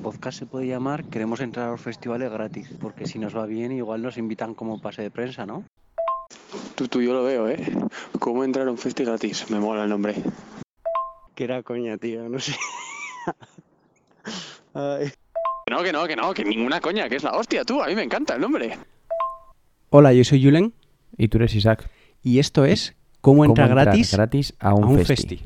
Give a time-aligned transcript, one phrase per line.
[0.00, 3.72] podcast se puede llamar Queremos entrar a los festivales gratis, porque si nos va bien
[3.72, 5.64] igual nos invitan como pase de prensa, ¿no?
[6.74, 7.58] Tú, tú, yo lo veo, ¿eh?
[8.18, 9.50] ¿Cómo entrar a un festi gratis?
[9.50, 10.14] Me mola el nombre.
[11.34, 12.54] Que era coña, tío, no sé.
[14.74, 15.10] Ay.
[15.70, 17.82] No, que no, que no, que ninguna coña, que es la hostia, tú.
[17.82, 18.78] A mí me encanta el nombre.
[19.90, 20.72] Hola, yo soy Julen
[21.16, 21.90] Y tú eres Isaac.
[22.22, 25.36] y esto es Cómo entra ¿Cómo entrar gratis, gratis a un, a un festi?
[25.36, 25.40] festi.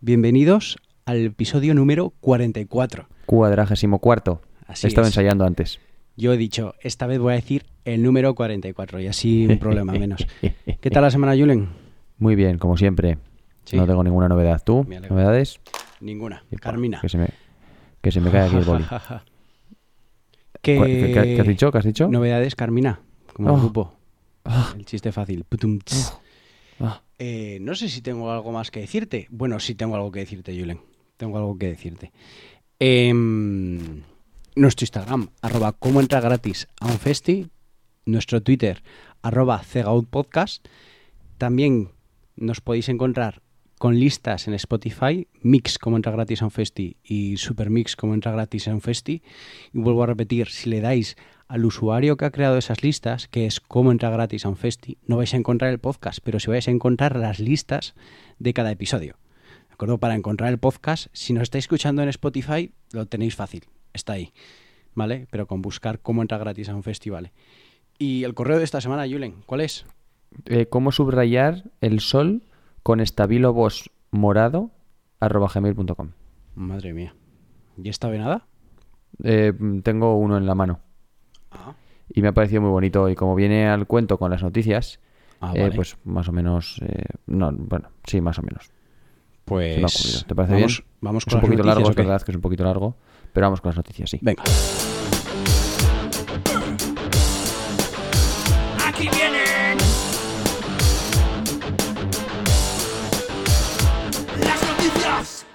[0.00, 3.06] Bienvenidos al episodio número 44.
[3.26, 4.40] Cuadragésimo cuarto.
[4.66, 5.12] Así He estado es.
[5.12, 5.78] ensayando antes.
[6.16, 9.92] Yo he dicho, esta vez voy a decir el número 44 y así un problema
[9.92, 10.26] menos.
[10.80, 11.68] ¿Qué tal la semana, Julen?
[12.18, 13.18] Muy bien, como siempre.
[13.64, 13.76] Sí.
[13.76, 14.62] No tengo ninguna novedad.
[14.64, 14.86] ¿Tú?
[15.08, 15.60] ¿Novedades?
[16.00, 16.44] Ninguna.
[16.50, 17.00] Y, Carmina.
[17.00, 17.28] Que se me,
[18.00, 18.84] que se me cae aquí el boli.
[20.62, 21.72] ¿Qué, ¿Cuál- ¿Qué, qué- qué has dicho?
[21.72, 22.08] ¿Qué has dicho?
[22.08, 23.00] Novedades, Carmina,
[23.32, 23.58] como el Oh.
[23.58, 23.94] grupo.
[24.44, 25.44] Ah, El chiste fácil.
[26.80, 27.00] Ah.
[27.18, 29.28] Eh, no sé si tengo algo más que decirte.
[29.30, 30.80] Bueno, sí tengo algo que decirte, Julen.
[31.16, 32.12] Tengo algo que decirte.
[32.84, 34.02] Em,
[34.56, 37.46] nuestro Instagram, arroba cómo entra gratis a un festi.
[38.06, 38.82] Nuestro Twitter,
[39.22, 40.66] arroba cegautpodcast.
[41.38, 41.92] También
[42.34, 43.40] nos podéis encontrar
[43.78, 48.32] con listas en Spotify, Mix como entra gratis a un festi y Supermix como entra
[48.32, 49.22] gratis a un festi.
[49.72, 51.16] Y vuelvo a repetir, si le dais
[51.46, 54.98] al usuario que ha creado esas listas, que es cómo entra gratis a un festi,
[55.06, 57.94] no vais a encontrar el podcast, pero sí vais a encontrar las listas
[58.40, 59.21] de cada episodio.
[59.82, 59.98] ¿De acuerdo?
[59.98, 64.32] Para encontrar el podcast, si nos estáis escuchando en Spotify, lo tenéis fácil, está ahí,
[64.94, 65.26] ¿vale?
[65.32, 67.32] Pero con buscar cómo entra gratis a un festival.
[67.98, 69.84] Y el correo de esta semana, Julen, ¿cuál es?
[70.44, 72.44] Eh, ¿Cómo subrayar el sol
[72.84, 74.70] con estabilo voz morado?
[75.18, 76.10] arroba gmail.com.
[76.54, 77.16] Madre mía.
[77.76, 78.46] ¿Y esta venada?
[79.24, 80.78] Eh, tengo uno en la mano.
[81.50, 81.74] Ah,
[82.08, 83.08] Y me ha parecido muy bonito.
[83.08, 85.00] Y como viene al cuento con las noticias,
[85.40, 86.80] ah, eh, pues más o menos.
[86.86, 88.70] eh, no, bueno, sí, más o menos.
[89.52, 90.24] Pues se me ha ocurrido.
[90.26, 90.88] ¿Te parece vamos, bien?
[91.00, 92.02] Vamos Es con un las poquito largo, noticias, es ¿o qué?
[92.08, 92.96] verdad que es un poquito largo.
[93.32, 94.18] Pero vamos con las noticias, sí.
[94.20, 94.42] Venga.
[98.86, 99.78] Aquí vienen
[104.40, 105.46] las noticias.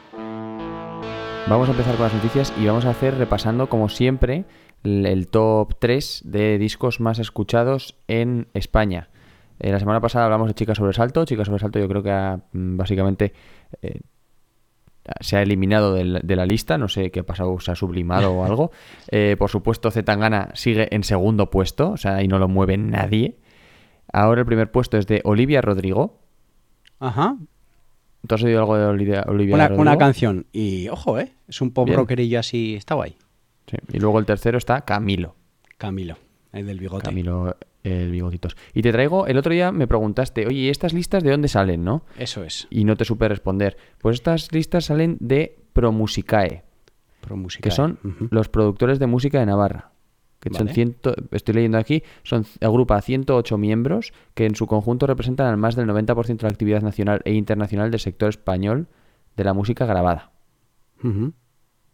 [1.48, 4.46] Vamos a empezar con las noticias y vamos a hacer repasando, como siempre,
[4.84, 9.10] el, el top 3 de discos más escuchados en España.
[9.60, 11.26] Eh, la semana pasada hablamos de Chica Sobresalto.
[11.26, 13.34] Chica Sobresalto yo creo que ha, mm, básicamente
[13.82, 14.02] eh,
[15.22, 16.78] se ha eliminado de la lista.
[16.78, 18.72] No sé qué ha pasado, se ha sublimado o algo.
[19.10, 23.38] Eh, por supuesto, Zetangana sigue en segundo puesto, o sea, ahí no lo mueve nadie.
[24.12, 26.20] Ahora el primer puesto es de Olivia Rodrigo.
[27.00, 27.38] Ajá.
[28.28, 29.82] ¿Tú has oído algo de Olivia, Olivia Una, Rodrigo?
[29.82, 30.46] una canción.
[30.52, 31.32] Y ojo, ¿eh?
[31.48, 31.98] Es un pop Bien.
[31.98, 32.76] rockerillo así.
[32.76, 33.16] Está guay.
[33.70, 33.78] Sí.
[33.94, 35.36] Y luego el tercero está Camilo.
[35.78, 36.18] Camilo,
[36.58, 37.06] el del bigote.
[37.06, 38.58] Camilo el bigotitos.
[38.74, 41.84] Y te traigo, el otro día me preguntaste, oye, ¿y estas listas de dónde salen,
[41.84, 42.04] no?
[42.18, 42.68] Eso es.
[42.70, 43.78] Y no te supe responder.
[44.00, 46.64] Pues estas listas salen de Promusicae,
[47.62, 49.92] que son los productores de música de Navarra.
[50.40, 55.48] Que son ciento, estoy leyendo aquí, son agrupa 108 miembros que en su conjunto representan
[55.48, 58.88] al más del 90% de la actividad nacional e internacional del sector español
[59.36, 60.32] de la música grabada.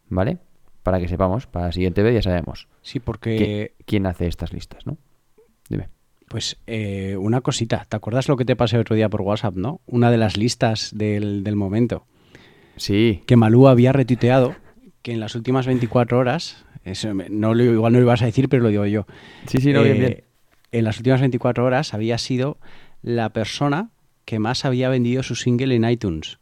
[0.09, 0.39] ¿Vale?
[0.83, 3.73] Para que sepamos, para la siguiente vez ya sabemos Sí, porque.
[3.85, 4.97] quién hace estas listas, ¿no?
[5.69, 5.89] Dime.
[6.27, 7.85] Pues eh, una cosita.
[7.87, 9.81] ¿Te acuerdas lo que te pasé otro día por WhatsApp, no?
[9.85, 12.05] Una de las listas del, del momento.
[12.75, 14.55] Sí, Que Malú había retuiteado
[15.03, 16.65] que en las últimas 24 horas.
[16.83, 19.05] Eso no, lo- igual no lo ibas a decir, pero lo digo yo.
[19.47, 20.23] sí, sí, no, bien, Eh, bien.
[20.71, 22.57] En las últimas 24 horas había sido
[23.03, 23.91] la persona
[24.25, 26.39] que más había vendido su single en iTunes.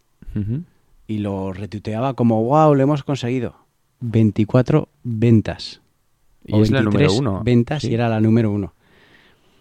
[1.07, 3.60] Y lo retuiteaba como, wow, lo hemos conseguido.
[4.01, 5.81] 24 ventas.
[6.45, 7.41] Y O es la número 23 uno.
[7.43, 7.89] ventas sí.
[7.91, 8.73] y era la número uno.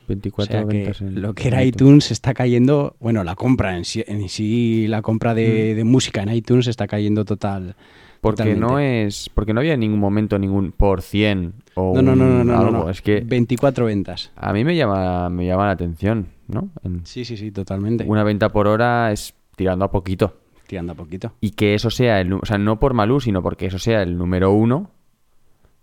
[0.09, 3.77] 24 o sea que ventas en- lo que era iTunes está cayendo, bueno, la compra
[3.77, 7.77] en sí, en sí la compra de, de música en iTunes está cayendo total.
[8.21, 9.31] Porque no es.
[9.33, 12.71] Porque no había en ningún momento ningún por cien o No, no, no, no, algo.
[12.71, 12.91] no.
[12.91, 14.31] Es que 24 ventas.
[14.37, 16.69] a mí me llama, me llama la atención, ¿no?
[16.85, 18.05] En- Sí, sí, sí, totalmente.
[18.05, 20.40] una venta por hora es tirando a poquito.
[20.71, 21.33] Tirando a poquito.
[21.41, 22.33] Y que eso sea el.
[22.33, 24.93] O sea, no por Malú, sino porque eso sea el número uno.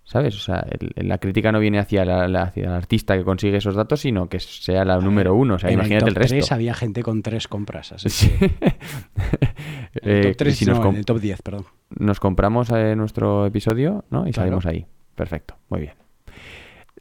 [0.05, 0.33] ¿Sabes?
[0.37, 3.57] O sea, el- la crítica no viene hacia, la- la- hacia el artista que consigue
[3.57, 5.55] esos datos, sino que sea la número uno.
[5.55, 6.35] O sea, En imagínate el el, top resto.
[6.37, 7.91] 3 había gente con tres compras.
[7.91, 8.29] Así Sí.
[8.29, 8.45] que-
[10.01, 11.65] en el Eh, top 3, y si nos no, en el top 10, perdón.
[11.99, 14.21] nos compramos eh, nuestro episodio, ¿no?
[14.25, 14.45] Y Claro.
[14.61, 14.85] salimos ahí.
[15.15, 15.93] Perfecto, muy bien.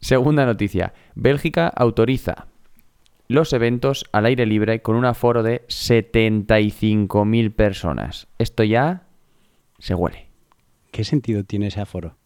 [0.01, 0.91] Segunda noticia.
[1.15, 2.47] Bélgica autoriza
[3.27, 8.27] los eventos al aire libre con un aforo de 75.000 personas.
[8.37, 9.03] Esto ya
[9.79, 10.27] se huele.
[10.91, 12.17] ¿Qué sentido tiene ese aforo?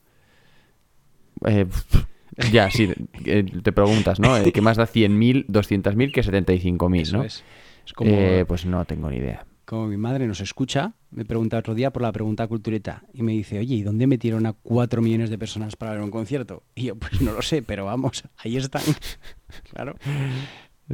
[1.45, 1.65] Eh,
[2.51, 2.89] ya, sí,
[3.25, 4.37] eh, te preguntas, ¿no?
[4.37, 7.23] Eh, ¿Qué más da 100.000, 200.000 que 75.000, Eso no?
[7.23, 7.43] es.
[7.85, 9.45] Es como, Eh, pues no tengo ni idea.
[9.65, 13.31] como mi madre nos escucha, me pregunta otro día por la pregunta cultureta y me
[13.31, 16.63] dice, oye, ¿y dónde metieron a cuatro millones de personas para ver un concierto?
[16.75, 18.83] Y yo, pues no lo sé, pero vamos, ahí están.
[19.73, 19.95] claro.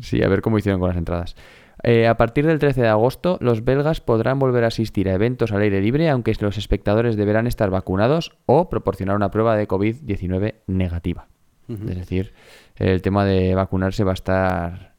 [0.02, 1.36] Sí, a ver cómo hicieron con las entradas.
[1.84, 5.52] Eh, a partir del 13 de agosto, los belgas podrán volver a asistir a eventos
[5.52, 10.56] al aire libre, aunque los espectadores deberán estar vacunados o proporcionar una prueba de COVID-19
[10.68, 11.28] negativa.
[11.70, 12.34] Es decir,
[12.78, 14.94] el tema de vacunarse va a estar.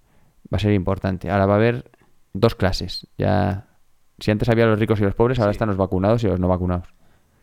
[0.52, 1.30] va a ser importante.
[1.30, 1.90] Ahora va a haber
[2.32, 3.06] dos clases.
[3.18, 3.66] Ya.
[4.18, 5.56] Si antes había los ricos y los pobres, ahora Sí.
[5.56, 6.88] están los vacunados y los no vacunados.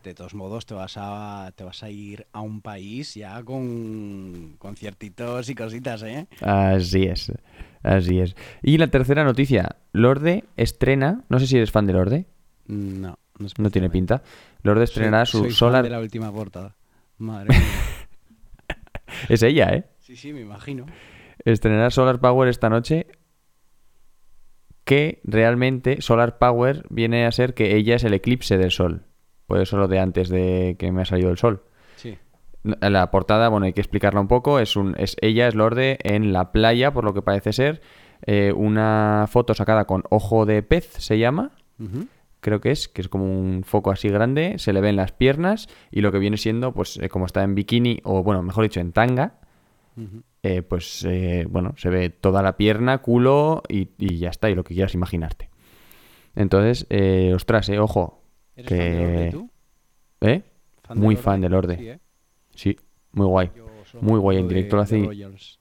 [0.06, 4.54] De todos modos, te vas a, te vas a ir a un país ya con
[4.56, 6.28] conciertitos y cositas, ¿eh?
[6.42, 7.32] Así es.
[7.82, 8.36] Así es.
[8.62, 9.74] Y la tercera noticia.
[9.90, 11.24] Lorde estrena.
[11.28, 12.26] No sé si eres fan de Lorde.
[12.68, 14.22] No, no, No tiene pinta.
[14.62, 15.82] Lorde estrenará Soy- su soy fan Solar.
[15.82, 16.76] de la última portada.
[17.18, 17.66] Madre mía.
[19.28, 19.86] Es ella, ¿eh?
[19.98, 20.86] Sí, sí, me imagino.
[21.44, 23.08] Estrenará Solar Power esta noche.
[24.84, 29.02] Que realmente Solar Power viene a ser que ella es el eclipse del sol.
[29.46, 31.62] Por eso lo de antes de que me ha salido el sol.
[31.96, 32.18] Sí.
[32.62, 34.58] La portada, bueno, hay que explicarla un poco.
[34.58, 37.80] Es, un, es ella, es Lorde, en la playa, por lo que parece ser.
[38.26, 41.52] Eh, una foto sacada con ojo de pez, se llama.
[42.40, 44.58] Creo que es, que es como un foco así grande.
[44.58, 47.54] Se le ven las piernas y lo que viene siendo, pues, eh, como está en
[47.54, 49.38] bikini, o bueno, mejor dicho, en tanga,
[50.42, 54.54] eh, pues eh, bueno, se ve toda la pierna, culo y, y ya está, y
[54.54, 55.50] lo que quieras imaginarte.
[56.34, 58.22] Entonces, eh, ostras, eh, ojo.
[58.56, 59.30] ¿Eres fan de Lorde, Que...
[59.30, 59.50] tú?
[60.22, 60.42] ¿Eh?
[60.82, 61.76] ¿Fan de Muy fan de Lorde.
[61.78, 62.00] Sí, ¿eh?
[62.54, 62.76] Sí,
[63.12, 63.50] muy guay.
[64.00, 65.58] Muy guay, en acuerdo directo lo de- hace de.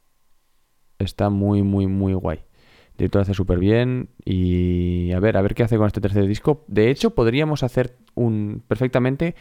[1.00, 2.38] Está muy, muy, muy guay.
[2.38, 6.00] El director lo hace súper bien y a ver, a ver qué hace con este
[6.00, 6.64] tercer disco.
[6.68, 9.36] De hecho, podríamos hacer un perfectamente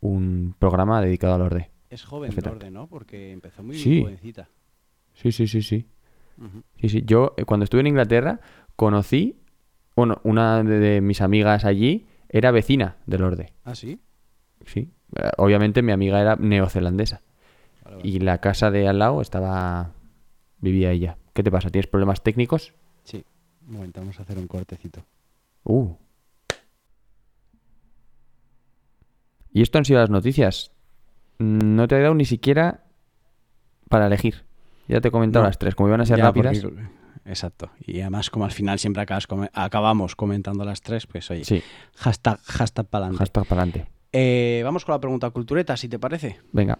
[0.00, 1.70] un programa dedicado a Lorde.
[1.90, 2.30] Es joven.
[2.44, 2.86] Lorde, ¿no?
[2.86, 4.02] Porque empezó muy Sí.
[4.02, 4.48] jovencita.
[5.14, 5.86] Sí, sí, sí, sí.
[6.76, 7.02] Sí, sí.
[7.04, 8.40] Yo, eh, cuando estuve en Inglaterra,
[8.76, 9.40] conocí,
[9.96, 13.52] bueno, una de, de mis amigas allí era vecina de Lorde.
[13.64, 14.00] ¿Ah, sí?
[14.66, 14.90] Sí.
[15.16, 17.22] Eh, Obviamente mi amiga era neozelandesa.
[17.84, 18.08] Vale, vale.
[18.08, 19.92] Y la casa de al lado estaba...
[20.60, 21.16] vivía ella.
[21.32, 21.70] ¿Qué te pasa?
[21.70, 22.74] ¿Tienes problemas técnicos?
[23.04, 23.24] Sí.
[23.66, 25.04] Un momento, vamos a hacer un cortecito.
[25.64, 25.92] Uh.
[29.52, 30.72] Y esto han sido las noticias.
[31.38, 32.84] No te he dado ni siquiera
[33.88, 34.44] para elegir.
[34.88, 35.48] Ya te he comentado No.
[35.48, 35.74] las tres.
[35.74, 36.58] Como iban a ser Ya, rápidas.
[36.60, 36.82] porque-
[37.28, 37.70] Exacto.
[37.86, 41.62] Y además, como al final siempre acabas come- acabamos comentando las tres, pues oye, Sí,
[41.96, 43.18] hashtag, hashtag para adelante.
[43.18, 44.62] hashtag para adelante.
[44.64, 46.38] vamos con la pregunta cultureta, si te parece.
[46.52, 46.78] Venga.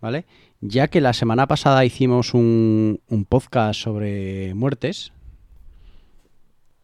[0.00, 0.26] ¿Vale?
[0.60, 5.12] Ya que la semana pasada hicimos un, un podcast sobre muertes,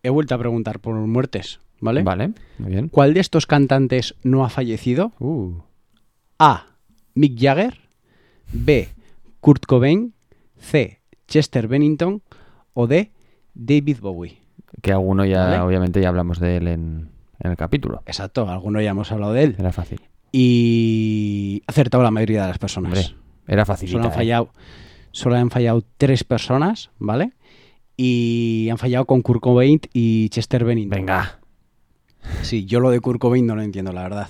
[0.03, 2.03] he vuelto a preguntar por muertes, ¿vale?
[2.03, 2.89] Vale, muy bien.
[2.89, 5.13] ¿Cuál de estos cantantes no ha fallecido?
[5.19, 5.55] Uh,
[6.39, 6.67] A.
[7.15, 7.79] Mick Jagger.
[8.53, 8.89] B.
[9.41, 10.13] Kurt Cobain.
[10.59, 11.01] C.
[11.29, 12.23] Chester Bennington.
[12.75, 13.11] O D.
[13.55, 14.39] David Bowie.
[14.83, 15.61] que alguno ya, Vale.
[15.61, 17.09] obviamente, ya hablamos de él en,
[17.41, 18.03] en el capítulo.
[18.07, 19.57] Exacto, alguno ya hemos hablado de él.
[19.59, 20.01] Era fácil.
[20.33, 22.93] Y acertado la mayoría de las personas.
[22.93, 23.17] Hombre,
[23.47, 23.89] era fácil.
[23.89, 24.51] Solo han fallado,
[25.13, 27.33] solo han fallado tres personas, ¿vale?
[27.97, 30.99] Y han fallado con Kurt Cobain y Chester Bennington.
[30.99, 31.39] Venga.
[32.43, 34.29] Sí, yo lo de Kurt Cobain no lo entiendo, la verdad.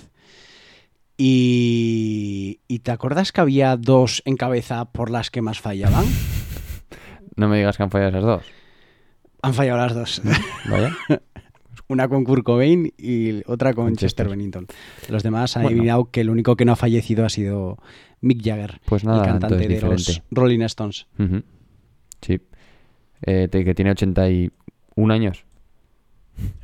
[1.17, 6.05] Y, ¿y te acuerdas que había dos en cabeza por las que más fallaban?
[7.37, 8.45] No me digas que han fallado esas dos.
[9.43, 10.23] Han fallado las dos.
[10.71, 10.97] Vaya.
[11.89, 14.29] Una con Kurt Cobain y otra con, Chester Chester.
[14.31, 14.67] Bennington.
[15.11, 15.77] Los demás han Bueno.
[15.77, 17.77] adivinado que el único que no ha fallecido ha sido
[18.23, 20.23] Mick Jagger, Pues nada, el cantante de los.
[20.31, 21.07] Rolling Stones.
[22.23, 22.41] Sí.
[23.27, 25.45] Eh, que tiene 81 años.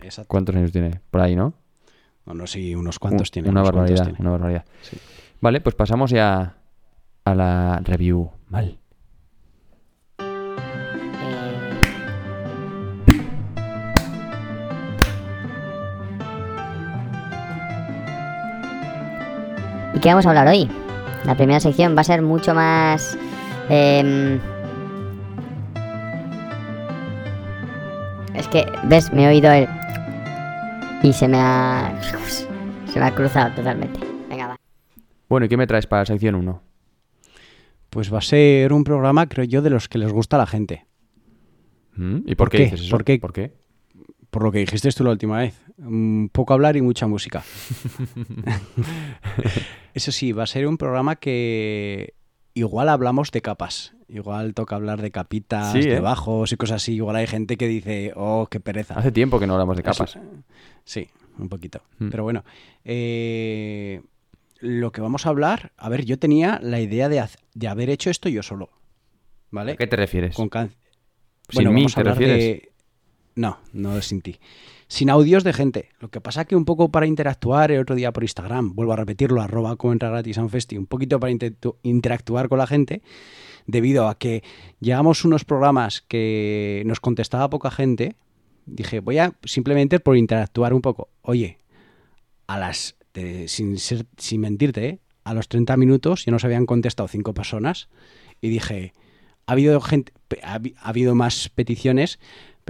[0.00, 0.28] Exacto.
[0.28, 1.00] ¿Cuántos años tiene?
[1.10, 1.52] Por ahí, ¿no?
[2.24, 3.48] No, no, sí, unos cuantos Un- tiene.
[3.50, 4.18] Una barbaridad, tiene.
[4.20, 4.64] una barbaridad.
[4.82, 4.96] Sí.
[5.42, 6.56] Vale, pues pasamos ya
[7.24, 8.30] a la review.
[8.48, 8.78] Mal.
[20.00, 20.66] ¿Y qué vamos a hablar hoy?
[21.26, 23.18] La primera sección va a ser mucho más...
[23.68, 24.40] em,
[28.34, 29.12] Es que, ¿ves?
[29.12, 29.68] Me he oído el...
[31.02, 32.00] Y se me ha...
[32.86, 34.00] Se me ha cruzado totalmente.
[34.30, 34.56] Venga, va.
[35.28, 36.62] Bueno, ¿y qué me traes para la sección 1?
[37.90, 40.46] Pues va a ser un programa, creo yo, de los que les gusta a la
[40.46, 40.86] gente.
[41.98, 42.64] ¿Y por, ¿Por qué, qué?
[42.64, 42.90] dices eso?
[42.90, 43.18] ¿Por qué?
[43.18, 43.52] ¿Por qué?
[44.30, 45.54] Por lo que dijiste tú la última vez.
[45.78, 47.42] Un poco hablar y mucha música.
[49.94, 52.14] Eso sí, va a ser un programa que
[52.54, 53.94] igual hablamos de capas.
[54.08, 55.86] Igual toca hablar de capitas, Sí, ¿eh?
[55.94, 56.94] de bajos y cosas así.
[56.94, 58.94] Igual hay gente que dice, oh, qué pereza.
[58.94, 60.18] Hace tiempo que no hablamos de Eso- capas.
[60.84, 61.08] Sí,
[61.38, 61.82] un poquito.
[61.98, 62.08] Mm.
[62.08, 62.44] Pero bueno,
[62.84, 64.00] eh,
[64.58, 68.10] lo que vamos a hablar, a ver, yo tenía la idea de, de haber hecho
[68.10, 68.70] esto yo solo.
[69.52, 69.72] ¿Vale?
[69.72, 70.34] ¿A qué te refieres?
[70.36, 70.72] Con can-
[71.48, 72.38] ¿Sin mí vamos a te refieres?
[72.38, 72.69] de-
[73.34, 74.38] No, no sin ti.
[74.88, 75.90] sin audios de gente.
[76.00, 78.96] Lo que pasa que un poco para interactuar el otro día por Instagram, vuelvo a
[78.96, 83.02] repetirlo, arroba entra gratis festi, un poquito para inter- interactuar con la gente,
[83.66, 84.42] debido a que
[84.80, 88.16] llegamos unos programas que nos contestaba poca gente,
[88.66, 91.08] dije, voy a simplemente por interactuar un poco.
[91.22, 91.58] Oye,
[92.48, 94.98] a las, de- sin, ser- sin mentirte, ¿eh?
[95.22, 97.88] a los 30 minutos ya nos habían contestado cinco personas
[98.40, 98.92] y dije,
[99.46, 102.18] ha habido gente, ha habido más peticiones,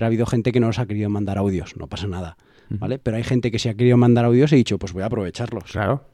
[0.01, 2.39] pero ha habido gente que no nos ha querido mandar audios, no pasa nada,
[2.71, 2.99] ¿vale?
[2.99, 5.07] Pero hay gente que sí ha querido mandar audios y he dicho, pues voy a
[5.07, 6.07] aprovecharlos, Claro.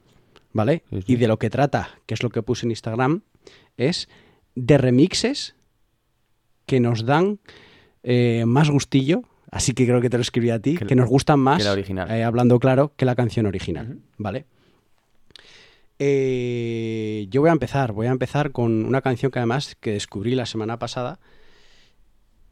[0.52, 0.82] ¿vale?
[0.90, 1.12] Sí, sí.
[1.12, 3.22] Y de lo que trata, que es lo que puse en Instagram,
[3.76, 4.08] es
[4.56, 5.54] de remixes
[6.66, 7.38] que nos dan
[8.02, 11.08] eh, más gustillo, así que creo que te lo escribí a ti, Que- que, nos
[11.08, 12.10] gustan más, la original.
[12.10, 14.46] eh, hablando claro, que la canción original, ¿vale?
[16.00, 20.34] Eh, yo voy a empezar, voy a empezar con una canción que además que descubrí
[20.34, 21.20] la semana pasada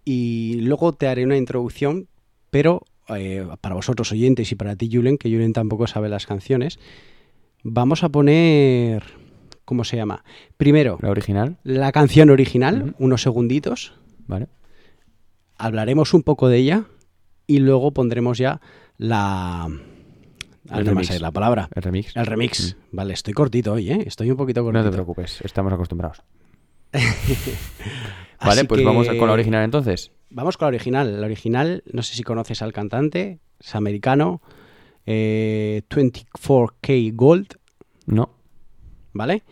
[0.05, 2.09] y luego te haré una introducción,
[2.51, 6.79] pero eh, para vosotros oyentes y para ti Julen, que Julen tampoco sabe las canciones,
[7.63, 9.03] vamos a poner,
[9.65, 10.25] ¿cómo se llama?
[10.57, 13.95] Primero, La original, la canción original, unos segunditos,
[14.27, 14.49] ¿vale?
[15.57, 16.85] hablaremos un poco de ella
[17.47, 18.61] y luego pondremos ya
[18.99, 19.69] la...
[20.71, 21.09] El no remix.
[21.09, 21.69] sé la palabra.
[21.75, 22.17] El remix.
[22.17, 22.77] El remix.
[22.91, 24.03] Vale, estoy cortito hoy, ¿eh?
[24.07, 24.83] Estoy un poquito cortito.
[24.83, 26.23] No te preocupes, estamos acostumbrados.
[28.45, 30.11] Vale, pues que- vamos con la original entonces.
[30.31, 31.21] Vamos con la original.
[31.21, 34.43] La original, no sé si conoces al cantante, es americano,
[35.07, 37.57] eh, 24K Gold,
[38.07, 38.31] No.
[39.13, 39.43] ¿vale?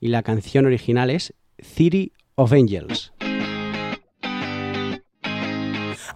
[0.00, 3.12] Y la canción original es City of Angels.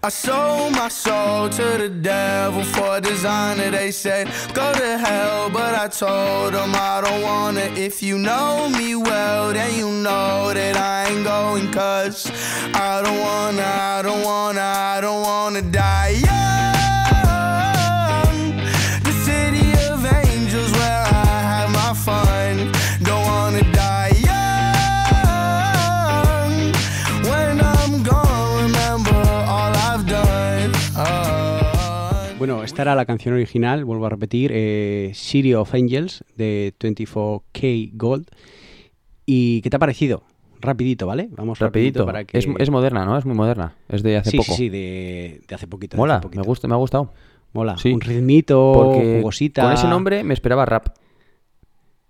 [0.04, 3.70] I sold my soul to the devil for designer.
[3.70, 7.73] They said, go to hell, but I told them I don't wanna.
[7.75, 11.73] If you know me well, then you know that I ain't going.
[11.73, 12.30] Cause
[12.75, 16.24] I don't wanna, I don't wanna, I don't wanna die
[32.85, 37.91] Bueno, esta era la canción original, vuelvo a repetir, eh, City of Angels de 24K
[37.95, 38.26] Gold.
[39.25, 40.23] ¿Y qué te ha parecido?
[40.61, 41.29] Rapidito, ¿vale?
[41.31, 42.07] Vamos rapidito, Rapidito.
[42.07, 42.37] para que...
[42.38, 43.17] Es, es moderna, ¿no?
[43.17, 43.75] Es muy moderna.
[43.88, 44.53] Es de hace sí, poco.
[44.53, 45.97] sí, sí, de, de hace poquito.
[45.97, 46.41] de Mola, hace poquito.
[46.43, 47.12] me, gusta, me ha gustado.
[47.55, 47.79] Mola.
[47.79, 47.91] Sí.
[47.93, 49.62] Un ritmito, Porque jugosita.
[49.62, 50.88] con ese nombre me esperaba rap.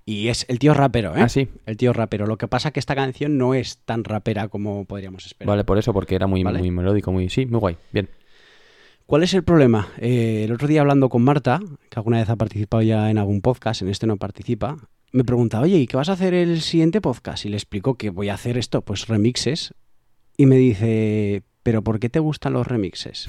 [0.07, 1.21] Y es el tío rapero, ¿eh?
[1.23, 1.49] Ah, sí.
[1.67, 2.27] El tío rapero.
[2.27, 5.49] Lo que pasa que esta canción no es tan rapera como podríamos esperar.
[5.49, 6.59] Vale, por eso, porque era muy, Vale.
[6.59, 7.29] muy melódico, muy...
[7.31, 7.77] Sí, muy guay.
[7.93, 8.09] Bien.
[9.07, 9.89] ¿Cuál es el problema?
[9.99, 13.43] Eh, el otro día hablando con Marta, que alguna vez ha participado ya en algún
[13.43, 14.77] podcast, en este no participa,
[15.13, 17.45] me pregunta, oye, ¿y qué vas a hacer el siguiente podcast?
[17.45, 19.73] Y le explico que voy a hacer esto, pues remixes.
[20.37, 23.29] Y me dice, ¿pero por qué te gustan los remixes?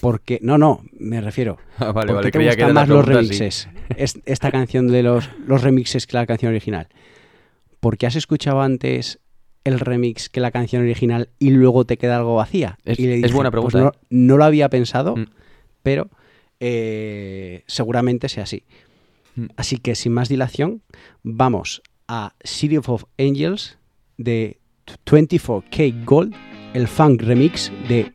[0.00, 1.58] Porque, no, no, me refiero.
[1.78, 3.68] Ah, vale, ¿Por vale, qué te gustan más los remixes?
[3.96, 6.88] Es- esta canción de los, los remixes que la canción original.
[7.80, 9.20] Porque has escuchado antes
[9.64, 12.78] el remix que la canción original y luego te queda algo vacía.
[12.84, 15.26] Es- y le es dije, buena "Pues pregunta, no, no lo había pensado, Mm.
[15.82, 16.10] pero
[16.64, 18.64] eh, seguramente sea así.
[19.34, 19.46] Mm.
[19.56, 20.82] Así que sin más dilación,
[21.22, 23.78] vamos a City of Angels
[24.16, 24.58] de
[25.04, 26.34] 24K Gold,
[26.74, 28.12] el funk remix de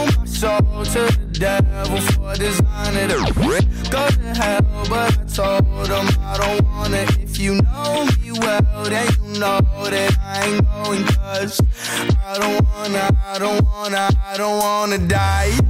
[0.00, 1.06] my soul to
[1.42, 3.08] devil for designer.
[3.90, 7.02] Go to hell, but I told him I don't wanna.
[7.18, 9.58] If you know me well, then you know
[9.90, 11.04] that I ain't going.
[11.04, 11.60] Cause
[12.24, 15.46] I don't wanna, I don't wanna, I don't wanna die.
[15.46, 15.62] young.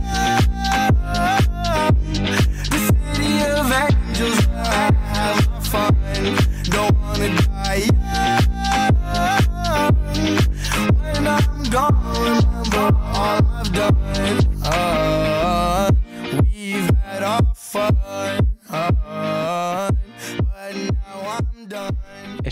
[2.73, 5.95] The city of angels I have my fun.
[6.65, 8.45] Don't wanna die young.
[11.01, 12.87] When I'm gone, remember
[13.17, 13.97] all I've done.
[14.65, 15.12] Uh,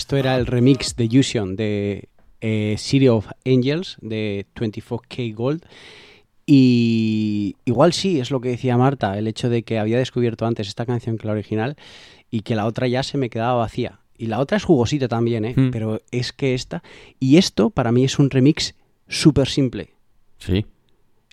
[0.00, 2.08] Esto era el remix de Yusion de
[2.40, 5.62] eh, City of Angels de 24K Gold.
[6.46, 10.68] Y igual sí, es lo que decía Marta, el hecho de que había descubierto antes
[10.68, 11.76] esta canción que la original
[12.30, 14.00] y que la otra ya se me quedaba vacía.
[14.16, 15.52] Y la otra es jugosita también, ¿eh?
[15.54, 15.70] Mm.
[15.70, 16.82] Pero es que esta...
[17.18, 18.74] Y esto para mí es un remix
[19.06, 19.90] súper simple.
[20.38, 20.64] Sí.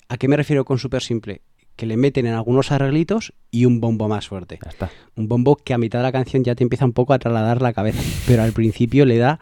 [0.10, 1.40] ¿A qué me refiero con súper simple?
[1.78, 4.60] Que le meten en algunos arreglitos y un bombo más fuerte.
[4.64, 4.90] Ya está.
[5.16, 7.62] Un bombo que a mitad de la canción ya te empieza un poco a trasladar
[7.62, 9.40] la cabeza, pero al principio le da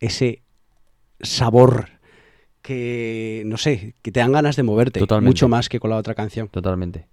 [0.00, 0.42] ese
[1.20, 1.88] sabor
[2.62, 5.28] que, no sé, que te dan ganas de moverte, Totalmente.
[5.28, 6.48] mucho más que con la otra canción.
[6.48, 7.06] Totalmente.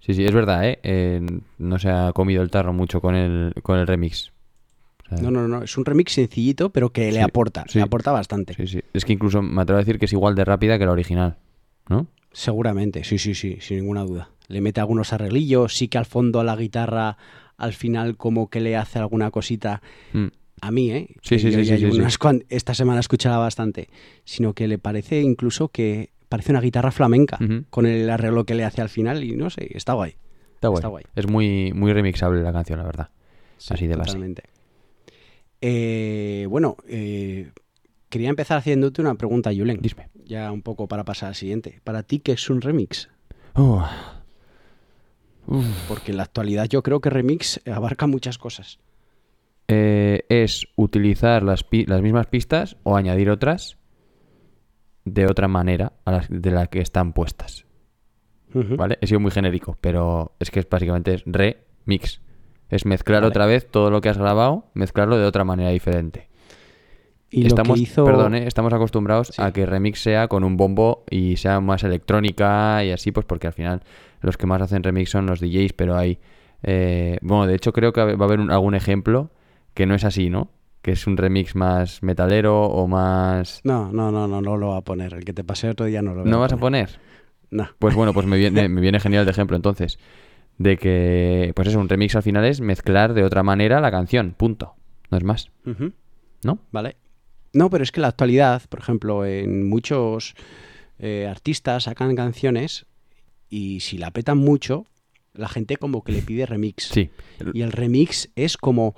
[0.00, 0.78] Sí, sí, es verdad, ¿eh?
[0.82, 1.20] Eh,
[1.58, 4.32] No se ha comido el tarro mucho con el, con el remix.
[5.04, 5.62] O sea, No, no, no.
[5.64, 7.64] Es un remix sencillito, pero que Sí, le aporta.
[7.68, 7.78] sí.
[7.78, 8.54] Le aporta bastante.
[8.54, 8.80] Sí, sí.
[8.94, 11.36] Es que incluso me atrevo a decir que es igual de rápida que la original,
[11.88, 12.06] ¿no?
[12.32, 14.30] Seguramente, sí, sí, sí, sin ninguna duda.
[14.48, 17.16] Le mete algunos arreglillos, sí que al fondo a la guitarra,
[17.56, 19.82] al final como que le hace alguna cosita
[20.12, 20.26] Mm.
[20.60, 21.08] a mí, ¿eh?
[21.22, 22.18] Sí, sí, sí, sí, sí, unas sí.
[22.18, 23.88] cuan- esta semana escuchaba bastante,
[24.24, 27.38] sino que le parece incluso que parece una guitarra flamenca
[27.70, 30.16] con el arreglo que le hace al final y no sé, está guay.
[30.54, 30.78] Está guay.
[30.80, 31.04] Está guay.
[31.14, 33.10] Es muy, muy remixable la canción, la verdad.
[33.56, 34.08] Sí, Así de base.
[34.12, 34.42] totalmente.
[35.60, 37.50] Eh, bueno, eh,
[38.08, 39.78] quería empezar haciéndote una pregunta, Julen.
[39.80, 40.08] Dime.
[40.24, 41.80] Ya un poco para pasar al siguiente.
[41.84, 43.08] ¿Para ti qué es un remix?
[43.54, 43.86] Oh.
[45.88, 48.78] Porque en la actualidad yo creo que remix abarca muchas cosas.
[49.68, 53.76] Eh, es utilizar las, pi- las mismas pistas o añadir otras
[55.04, 57.64] de otra manera a las de la que están puestas.
[58.52, 58.98] ¿Vale?
[59.02, 62.20] He sido muy genérico, pero es que es básicamente es remix.
[62.70, 63.28] Es mezclar Vale.
[63.30, 66.27] otra vez todo lo que has grabado, mezclarlo de otra manera diferente.
[67.30, 68.04] Y estamos, lo que hizo...
[68.04, 68.46] perdón, ¿eh?
[68.46, 69.42] estamos acostumbrados Sí.
[69.42, 73.46] a que remix sea con un bombo y sea más electrónica y así, pues porque
[73.48, 73.82] al final
[74.20, 76.18] los que más hacen remix son los DJs, pero hay...
[76.62, 79.30] eh, bueno, de hecho creo que va a haber un- algún ejemplo
[79.74, 80.50] que no es así, ¿no?
[80.82, 83.60] Que es un remix más metalero o más...
[83.64, 85.12] No, no, no, no, no lo va a poner.
[85.12, 86.98] El que te pasé otro día no lo voy ¿No vas a poner?
[87.50, 87.68] No.
[87.78, 89.98] Pues bueno, pues me viene, me viene genial de ejemplo entonces.
[90.56, 94.34] De que, pues eso, un remix al final es mezclar de otra manera la canción,
[94.36, 94.74] punto.
[95.10, 95.50] No es más.
[96.44, 96.58] ¿no?
[96.72, 96.96] Vale.
[97.52, 100.34] No, pero es que en la actualidad, por ejemplo, en muchos
[100.98, 102.86] eh, artistas sacan canciones
[103.48, 104.86] y si la petan mucho,
[105.32, 106.84] la gente como que le pide remix.
[106.88, 107.10] Sí.
[107.54, 108.94] Y el remix es como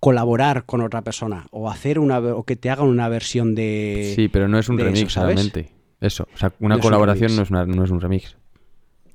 [0.00, 4.28] colaborar con otra persona o hacer una o que te hagan una versión de Sí,
[4.28, 5.34] pero no es un eso, remix ¿sabes?
[5.36, 5.72] realmente.
[6.00, 8.36] Eso, o sea, una No es un colaboración no, es una- no es un remix.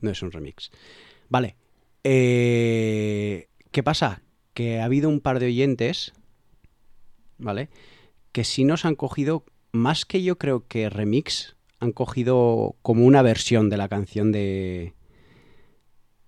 [0.02, 0.72] no es un remix.
[1.30, 1.56] Vale.
[2.04, 4.22] Eh, ¿Qué pasa?
[4.54, 6.14] Que ha habido un par de oyentes,
[7.38, 7.70] ¿vale?
[8.38, 13.24] Que sí nos han cogido, más que yo creo que remix, han cogido como una
[13.24, 14.94] versión de la canción de,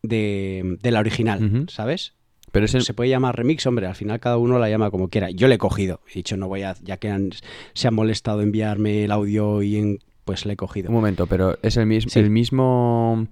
[0.02, 1.68] de, de la original.
[1.70, 2.16] ¿sabes?
[2.52, 5.10] Pero es el- Se puede llamar remix, hombre, al final cada uno la llama como
[5.10, 5.30] quiera.
[5.30, 7.30] Yo le he cogido, he dicho, no voy a, ya que han-
[7.76, 10.90] se han molestado en enviarme el audio y en, pues le he cogido.
[10.90, 12.18] Un momento, pero es el, mis- Sí.
[12.18, 13.28] el mismo...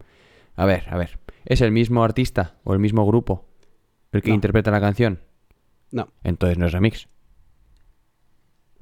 [0.56, 1.18] A ver, a ver.
[1.46, 3.44] ¿Es el mismo artista o el mismo grupo
[4.12, 4.36] el que No.
[4.36, 5.20] interpreta la canción?
[5.90, 7.08] No, Entonces no es remix.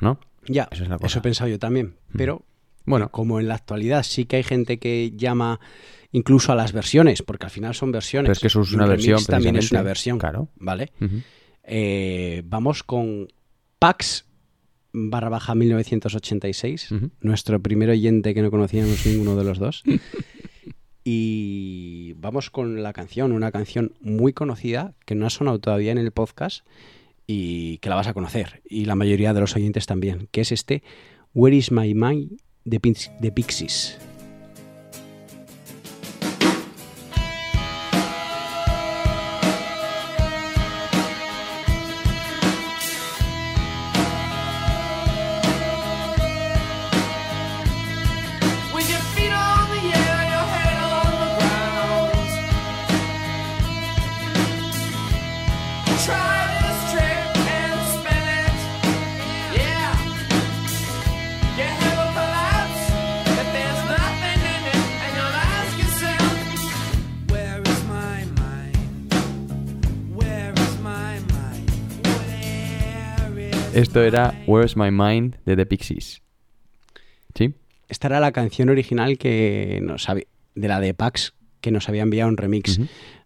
[0.02, 0.20] ¿No?
[0.48, 2.44] ya, es eso he pensado yo también, pero
[2.86, 5.60] Bueno, como en la actualidad sí que hay gente que llama
[6.12, 8.28] incluso a las versiones, porque al final son versiones.
[8.28, 10.50] pero es que eso es una versión también es una versión, Claro.
[10.58, 10.92] ¿vale?
[11.64, 13.28] Eh, vamos con
[13.80, 14.26] Pax
[14.94, 17.12] barra baja 1986, Ujú.
[17.22, 19.84] nuestro primer oyente que no conocíamos ninguno de los dos.
[21.04, 25.98] y vamos con la canción, una canción muy conocida que no ha sonado todavía en
[25.98, 26.66] el podcast
[27.28, 30.52] y que la vas a conocer, y la mayoría de los oyentes también, que es
[30.52, 30.84] este
[31.34, 33.98] Where is My Mind de, Pix- de Pixies.
[73.76, 76.22] Esto era Where's My Mind de The Pixies.
[77.36, 77.54] ¿Sí?
[77.90, 82.04] Esta era la canción original que nos había, de la de Pax que nos había
[82.04, 82.80] enviado un remix.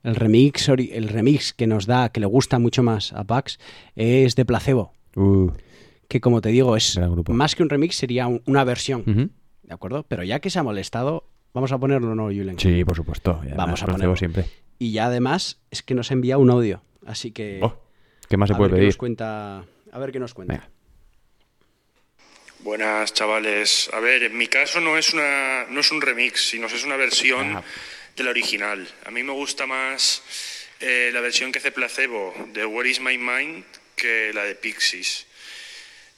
[0.04, 3.60] El remix el remix que nos da, que le gusta mucho más a Pax,
[3.96, 5.50] es de Placebo, Uh,
[6.08, 9.04] que como te digo, es más que un remix, sería un- una versión.
[9.64, 10.04] ¿de acuerdo?
[10.08, 12.58] Pero ya que se ha molestado, vamos a ponerlo, ¿no, Julen?
[12.58, 13.42] Sí, por supuesto.
[13.56, 14.16] Vamos a placebo ponerlo.
[14.16, 14.46] siempre.
[14.80, 17.76] Y ya además es que nos envía un audio, así que Oh,
[18.30, 18.88] ¿Qué más se a puede ver qué pedir?
[18.90, 20.54] nos cuenta, a ver qué nos cuenta.
[20.54, 20.70] Venga.
[22.60, 23.90] Buenas chavales.
[23.94, 26.98] A ver, en mi caso no es una no es un remix, sino es una
[26.98, 27.64] versión Ah.
[28.16, 28.88] de la original.
[29.06, 30.22] A mí me gusta más
[30.82, 33.64] eh, la versión que hace Placebo de Where Is My Mind
[33.96, 35.26] que la de Pixies.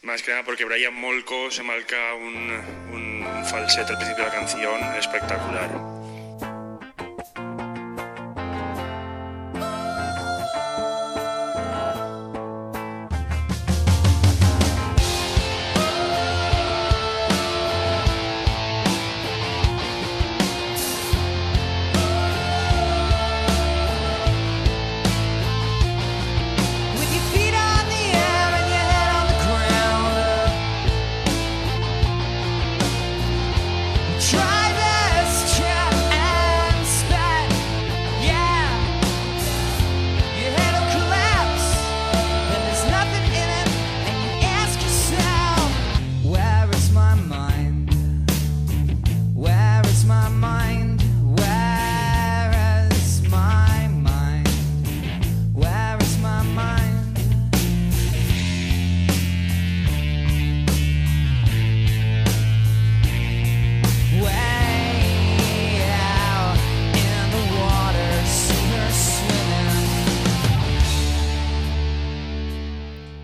[0.01, 2.51] Más que nada porque Brian Molko se marca un,
[2.91, 5.90] un, un falsete al principio de la canción espectacular.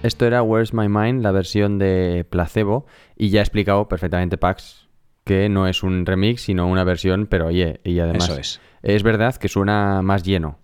[0.08, 2.86] Esto era Where's My Mind, la versión de Placebo,
[3.18, 4.88] y ya ha explicado perfectamente Pax
[5.26, 8.62] que no es un remix, sino una versión, pero oye, y además Eso es.
[8.84, 10.60] es verdad que suena más lleno,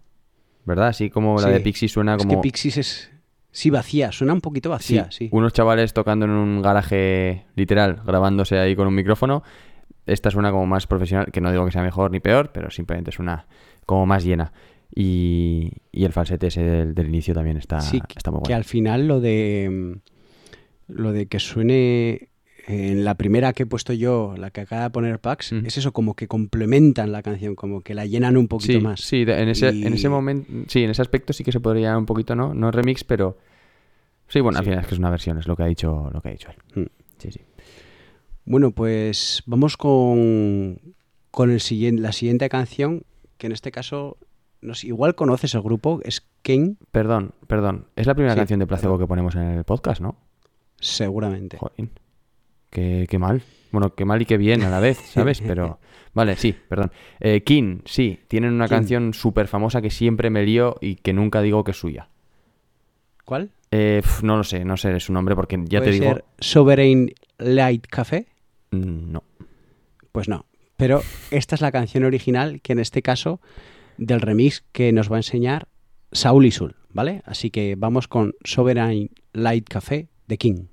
[0.63, 0.87] ¿verdad?
[0.87, 1.59] Así como la de.
[1.59, 3.11] Pixies suena Es como que Pixies es.
[3.51, 5.27] Sí, vacía, suena un poquito Sí, vacía, sí.
[5.33, 9.43] unos chavales tocando en un garaje literal, grabándose ahí con un micrófono.
[10.05, 13.11] Esta suena como más profesional, que no digo que sea mejor ni peor, pero simplemente
[13.11, 13.45] suena
[13.85, 14.53] como más llena.
[14.95, 18.53] Y, y el falsete ese del, del inicio también está, Sí, que- está muy que
[18.53, 22.29] al final lo de mm, lo de que suene
[22.67, 25.91] en la primera que he puesto yo, la que acaba de poner Pax, es eso
[25.91, 29.01] como que complementan la canción, como que la llenan un poquito Sí, más.
[29.01, 32.05] sí, en ese, en ese momento, sí, en ese aspecto sí que se podría un
[32.05, 32.53] poquito, ¿no?
[32.53, 33.37] No remix, pero
[34.29, 36.21] sí, bueno, al final es que es una versión, es lo que ha dicho, lo
[36.21, 36.83] que ha dicho él.
[36.83, 36.87] Mm.
[37.17, 37.41] Sí, sí.
[38.45, 40.79] Bueno, pues vamos con,
[41.31, 43.03] con el siguiente, la siguiente canción,
[43.37, 44.17] que en este caso,
[44.63, 47.87] no sé, igual conoces el grupo, es King, Perdón, perdón.
[47.95, 50.17] Es la primera Sí, canción de Placebo que ponemos en el podcast, ¿no?
[50.79, 51.57] seguramente.
[51.57, 51.89] Joder.
[52.69, 53.41] Qué, qué mal.
[53.71, 55.41] Bueno, qué mal y qué bien a la vez, ¿sabes?
[55.47, 55.79] Pero.
[56.13, 56.91] Vale, sí, perdón.
[57.19, 58.75] Eh, King, sí, tienen una King.
[58.75, 62.09] canción súper famosa que siempre me lío y que nunca digo que es suya.
[63.25, 63.51] ¿Cuál?
[63.71, 66.05] Eh, pf, no lo sé, no sé su nombre porque ya te ¿Puede digo.
[66.13, 68.27] ser Sovereign Light Café?
[68.71, 69.23] mm, No.
[70.11, 70.45] Pues no.
[70.77, 73.39] Pero esta es la canción original, que en este caso,
[73.97, 75.67] del remix que nos va a enseñar
[76.11, 77.21] Saul y Sul, ¿vale?
[77.25, 80.65] Así que vamos con Sovereign Light Café de King.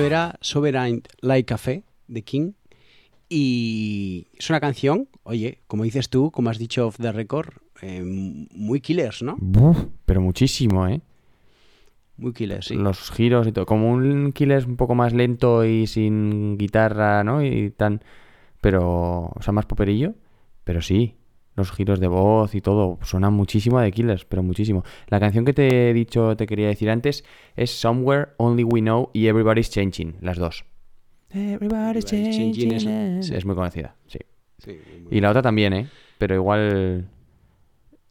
[0.00, 2.52] Esto era Sovereign Light Café de King.
[3.28, 8.02] Y es una canción, oye, como dices tú, como has dicho off the record, eh,
[8.02, 9.36] muy killers, ¿no?
[10.06, 11.02] Pero muchísimo, ¿eh?
[12.16, 12.76] Muy killers, sí.
[12.76, 13.66] Los giros y todo.
[13.66, 17.44] Como un killer un poco más lento y sin guitarra, ¿no?
[17.44, 18.02] Y tan.
[18.62, 19.30] Pero.
[19.34, 20.14] O sea, más poperillo.
[20.64, 21.14] Pero sí.
[21.60, 22.98] Los giros de voz y todo.
[23.02, 24.82] Suenan muchísimo a The Killers, pero muchísimo.
[25.08, 27.22] La canción que te he dicho, te quería decir antes,
[27.54, 30.16] es Somewhere Only We Know y Everybody's Changing.
[30.22, 30.64] Las dos.
[31.28, 33.18] Everybody's Everybody's Changing.
[33.36, 34.18] Es muy conocida, sí.
[34.58, 35.88] Sí, muy Y la otra también, ¿eh?
[36.16, 37.08] Pero igual.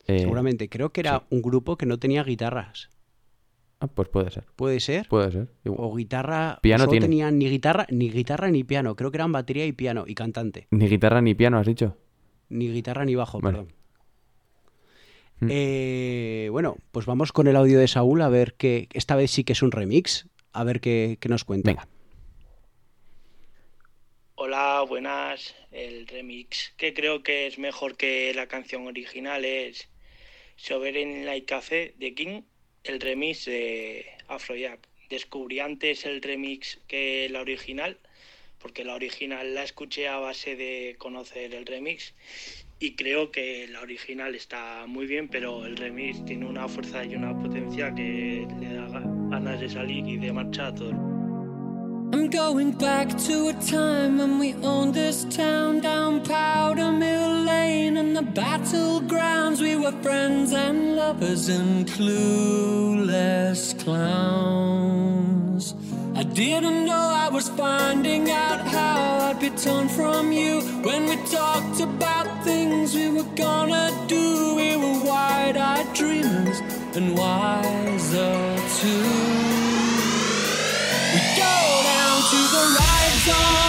[0.08, 0.70] eh, Seguramente.
[0.70, 2.90] Creo que era un grupo que no tenía guitarras.
[3.80, 4.46] ah, pues puede ser.
[4.56, 5.08] ¿Puede ser?
[5.10, 5.48] Puede ser.
[5.66, 5.80] Igual.
[5.82, 6.60] O guitarra.
[6.62, 7.06] Piano solo tiene.
[7.08, 8.96] tenían ni guitarra, ni guitarra ni piano.
[8.96, 10.68] Creo que eran batería y piano y cantante.
[10.72, 11.98] Ni guitarra ni piano, has dicho.
[12.50, 13.58] Ni guitarra ni bajo, Vale.
[13.58, 13.74] perdón.
[15.42, 15.48] Mm.
[15.52, 19.44] Eh, bueno, pues vamos con el audio de Saúl a ver que esta vez sí
[19.44, 20.28] que es un remix.
[20.52, 21.70] A ver qué, qué nos cuenta.
[21.70, 21.88] Venga.
[24.36, 25.56] Hola, buenas.
[25.72, 29.90] El remix que creo que es mejor que la canción original es
[30.56, 32.42] Sovereign Light Café de King,
[32.84, 34.88] el remix de Afrojack.
[35.10, 38.00] Descubrí antes el remix que la original,
[38.62, 42.14] porque la original la escuché a base de conocer el remix
[42.80, 47.16] y creo que la original está muy bien, pero el remix tiene una fuerza y
[47.16, 50.94] una potencia que le da ga- ganas de salir y de marchar a todo.
[52.12, 57.98] I'm going back to a time when we owned this town down Powder Mill Lane
[57.98, 59.62] and the battlegrounds.
[59.62, 65.76] We were friends and lovers and clueless clowns.
[66.20, 71.16] I didn't know I was finding out how I'd be torn from you when we
[71.28, 74.54] talked about things we were gonna do.
[74.54, 76.60] We were wide eyed dreamers
[76.98, 78.36] and wiser
[78.82, 79.06] too.
[81.14, 81.56] We go
[81.88, 83.69] down to the East Parade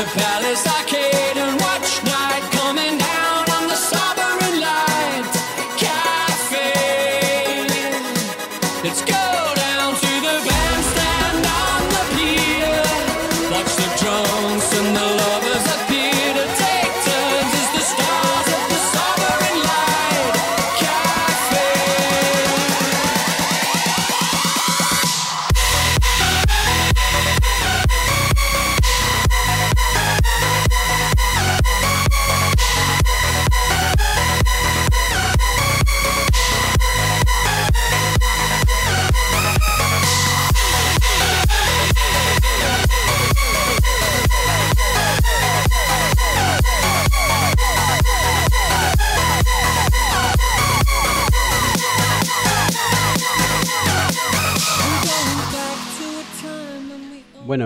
[0.00, 0.69] the Palace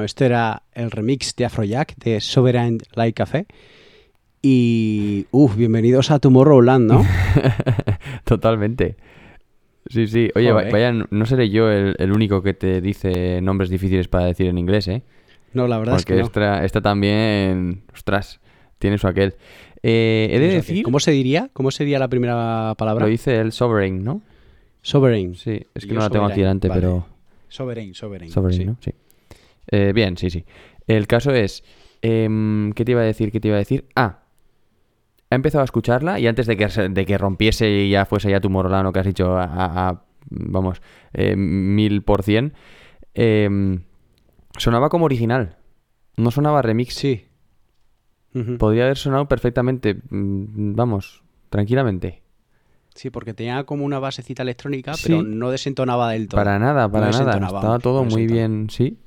[0.05, 3.47] este era el remix de Afrojack de Sovereign Like Café.
[4.43, 7.03] Y, uff, bienvenidos a Tomorrowland, ¿no?
[8.25, 8.97] Totalmente.
[9.87, 10.31] Sí, sí.
[10.35, 10.73] Oye, Joder.
[10.73, 14.59] vaya, no seré yo el, el único que te dice nombres difíciles para decir en
[14.59, 15.03] inglés, ¿eh?
[15.53, 16.27] No, la verdad Porque es que no.
[16.27, 18.40] esta, esta también, ostras,
[18.79, 19.35] tiene su aquel.
[19.83, 21.49] Eh, he de decir, ¿Cómo se diría?
[21.53, 23.05] ¿Cómo sería la primera palabra?
[23.05, 24.23] lo dice el Sovereign, ¿no?
[24.83, 25.35] Sovereign.
[25.37, 26.81] Sí, es que Yo no la tengo aquí delante, vale.
[26.81, 27.07] pero...
[27.49, 28.33] Sovereign, Sovereign.
[28.33, 28.64] Sovereign, sí.
[28.67, 28.77] ¿no?
[28.81, 28.90] Sí.
[29.70, 30.44] Eh, bien, sí, sí.
[30.87, 31.64] El caso es,
[32.03, 33.33] em, ¿qué te iba a decir?
[33.33, 33.87] ¿Qué te iba a decir?
[33.96, 34.20] Ah,
[35.31, 38.40] he empezado a escucharla y antes de que, de que rompiese y ya fuese ya
[38.40, 40.81] tu morolano que has dicho a, a- a, vamos,
[41.12, 42.53] eh, mil por cien,
[43.14, 43.83] em,
[44.59, 45.57] sonaba como original.
[46.16, 46.94] No sonaba remix.
[46.94, 47.27] Sí.
[48.59, 52.22] Podría haber sonado perfectamente, mm, vamos, tranquilamente.
[52.94, 55.05] Sí, porque tenía como una basecita electrónica, Sí.
[55.09, 56.38] pero no desentonaba del todo.
[56.40, 57.35] Para nada, para No nada.
[57.46, 58.98] Estaba todo no muy bien, sí.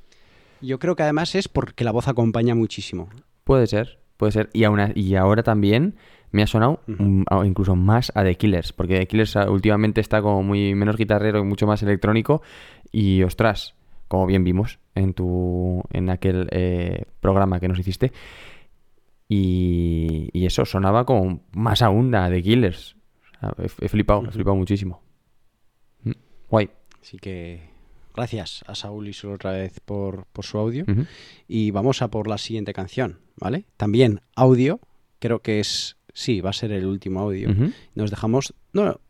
[0.60, 3.08] Yo creo que además es porque la voz acompaña muchísimo.
[3.44, 4.50] Puede ser, puede ser.
[4.52, 5.96] Y, aún y ahora también
[6.30, 10.20] me ha sonado mm, incluso más a The Killers, porque The Killers ah, últimamente está
[10.20, 12.42] como muy menos guitarrero y mucho más electrónico.
[12.92, 13.74] Y ostras,
[14.08, 18.12] como bien vimos en tu en aquel eh, programa que nos hiciste.
[19.28, 22.96] Y, y eso sonaba como más aún a The Killers.
[23.20, 25.02] O sea, he, he flipado, he flipado muchísimo.
[26.02, 26.12] Mm,
[26.50, 26.70] Guay.
[27.00, 27.77] Así que
[28.18, 30.84] gracias a Saúl y solo otra vez por, por su audio.
[31.46, 33.64] Y vamos a por la siguiente canción, ¿vale?
[33.76, 34.80] También audio,
[35.20, 37.48] creo que es, sí, va a ser el último audio.
[37.94, 39.00] Nos dejamos, no,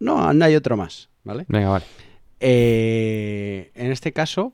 [0.00, 1.44] no, no hay otro más, ¿vale?
[1.46, 1.84] Venga, vale.
[2.40, 4.52] Eh, en este caso,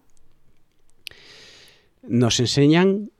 [2.02, 3.12] nos enseñan,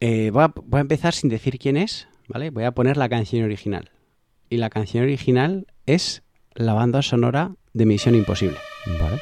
[0.00, 2.50] eh, voy, a, voy a empezar sin decir quién es, ¿vale?
[2.50, 3.92] Voy a poner la canción original.
[4.50, 8.56] Y la canción original es la banda sonora de Misión Imposible.
[9.00, 9.20] Vale.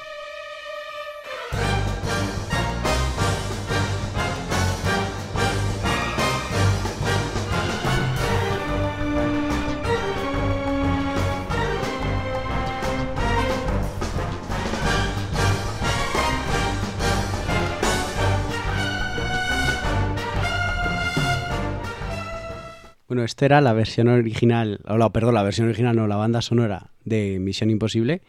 [23.16, 26.42] Bueno, esta era la versión original, o la, perdón, la versión original, no, la banda
[26.42, 28.20] sonora de Misión Imposible.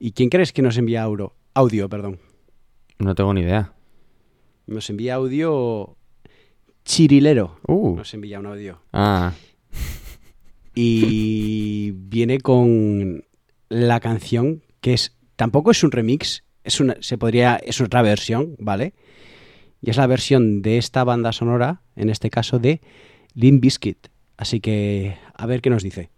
[0.00, 1.36] ¿Y quién crees que nos envía audio?
[1.54, 2.18] Audio, perdón.
[2.98, 3.74] No tengo ni idea.
[4.66, 5.96] Nos envía audio
[6.84, 7.60] Chirilero.
[7.68, 7.94] Uh.
[7.94, 8.80] Nos envía un audio.
[8.92, 9.34] Ah,
[10.74, 13.22] Y viene con
[13.68, 18.56] la canción que es tampoco es un remix, es una se podría es otra versión,
[18.58, 18.94] ¿vale?
[19.80, 22.80] Y es la versión de esta banda sonora, en este caso de
[23.34, 24.08] Limp Bizkit.
[24.36, 26.10] Así que a ver qué nos dice.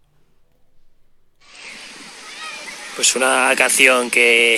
[2.95, 4.57] Pues una canción que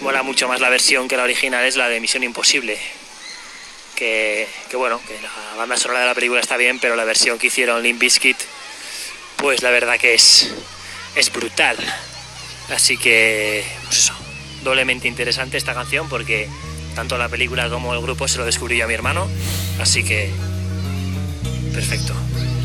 [0.00, 2.78] mola mucho más la versión que la original es la de Misión Imposible.
[3.94, 7.38] Que, que bueno, que la banda sonora de la película está bien, pero la versión
[7.38, 8.36] que hicieron Limp Bizkit,
[9.36, 10.54] pues la verdad que es,
[11.16, 11.76] es brutal.
[12.70, 14.12] Así que, pues
[14.62, 16.48] doblemente interesante esta canción porque
[16.94, 19.28] tanto la película como el grupo se lo descubrí yo a mi hermano.
[19.80, 20.30] Así que,
[21.78, 22.57] perfecto.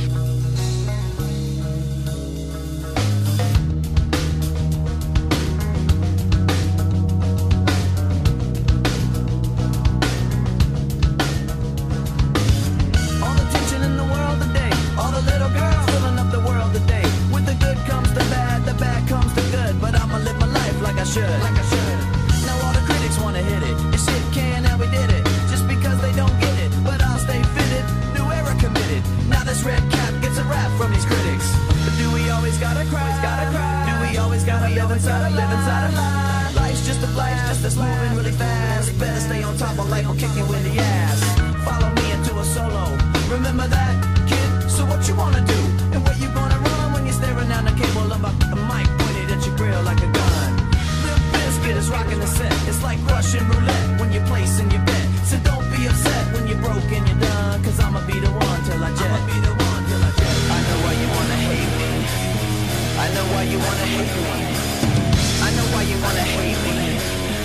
[40.03, 41.21] Top of kick you in the ass.
[41.63, 42.85] Follow me into a solo.
[43.29, 43.95] Remember that,
[44.27, 44.69] kid?
[44.69, 45.59] So what you wanna do?
[45.93, 48.87] And where you gonna run when you're staring down the cable of a- the mic
[48.99, 50.49] pointed at your grill like a gun?
[51.05, 52.53] Limp Bizkit is rocking the set.
[52.69, 55.07] It's like Russian roulette when you're placing your bet.
[55.29, 57.63] So don't be upset when you're broke and you're done.
[57.63, 59.11] Cause I'ma be the one till I jet.
[59.11, 60.35] I'ma be the one till I jet.
[60.57, 61.91] I know why you wanna hate me.
[63.03, 64.37] I know why you wanna hate me.
[65.47, 66.92] I know why you wanna hate me.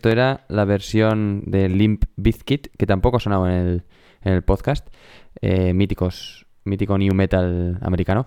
[0.00, 3.84] esto era la versión de Limp Bizkit, que tampoco ha sonado en
[4.22, 4.88] el, podcast.
[5.42, 8.26] eh, míticos, mítico new metal americano.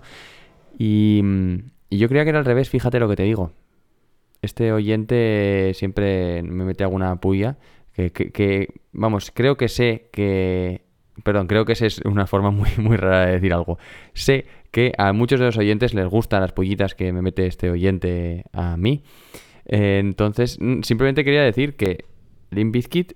[0.78, 1.56] Y, mm,
[1.90, 3.50] y yo creía que era al revés, fíjate lo que te digo.
[4.40, 7.58] Este oyente siempre me mete alguna puya.
[7.92, 10.82] Que, vamos, creo que sé que.
[11.24, 13.78] Perdón, creo que esa es una forma muy, muy rara de decir algo.
[14.12, 17.68] Sé que a muchos de los oyentes les gustan las pollitas que me mete este
[17.68, 19.02] oyente a mí.
[19.66, 22.04] Eh, entonces, mm, simplemente quería decir que
[22.50, 23.12] Limp Bizkit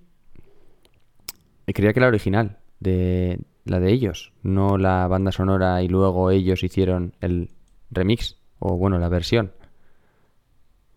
[1.66, 6.30] eh, creía que era original, de la de ellos, no la banda sonora y luego
[6.30, 7.50] ellos hicieron el
[7.90, 9.52] remix, o bueno, la versión.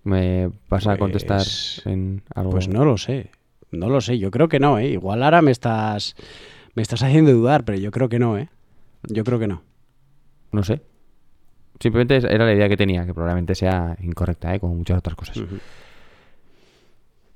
[0.04, 2.52] ¿Me vas a contestar Pues- en algo?
[2.52, 3.30] Pues no lo sé.
[3.72, 4.18] No lo sé.
[4.20, 4.88] Yo creo que no, ¿eh?
[4.90, 6.16] Igual ahora me estás,
[6.76, 8.50] me estás haciendo dudar, pero yo creo que no, ¿eh?
[9.04, 9.62] Yo creo que no.
[10.52, 10.82] No sé.
[11.82, 14.60] Simplemente era la idea que tenía, que probablemente sea incorrecta, ¿eh?
[14.60, 15.42] como muchas otras cosas.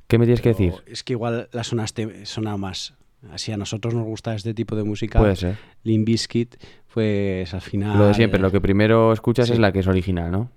[0.07, 0.73] ¿Qué me tienes que decir?
[0.85, 2.93] Es que igual la sonaste, sonaba más.
[3.31, 5.17] Así a nosotros nos gusta este tipo de música.
[5.17, 5.57] Puede ser.
[5.81, 6.57] Limp Bizkit,
[6.93, 7.97] pues al final...
[7.97, 9.53] Lo de siempre, lo que primero escuchas sí.
[9.53, 10.51] es la que es original, ¿no?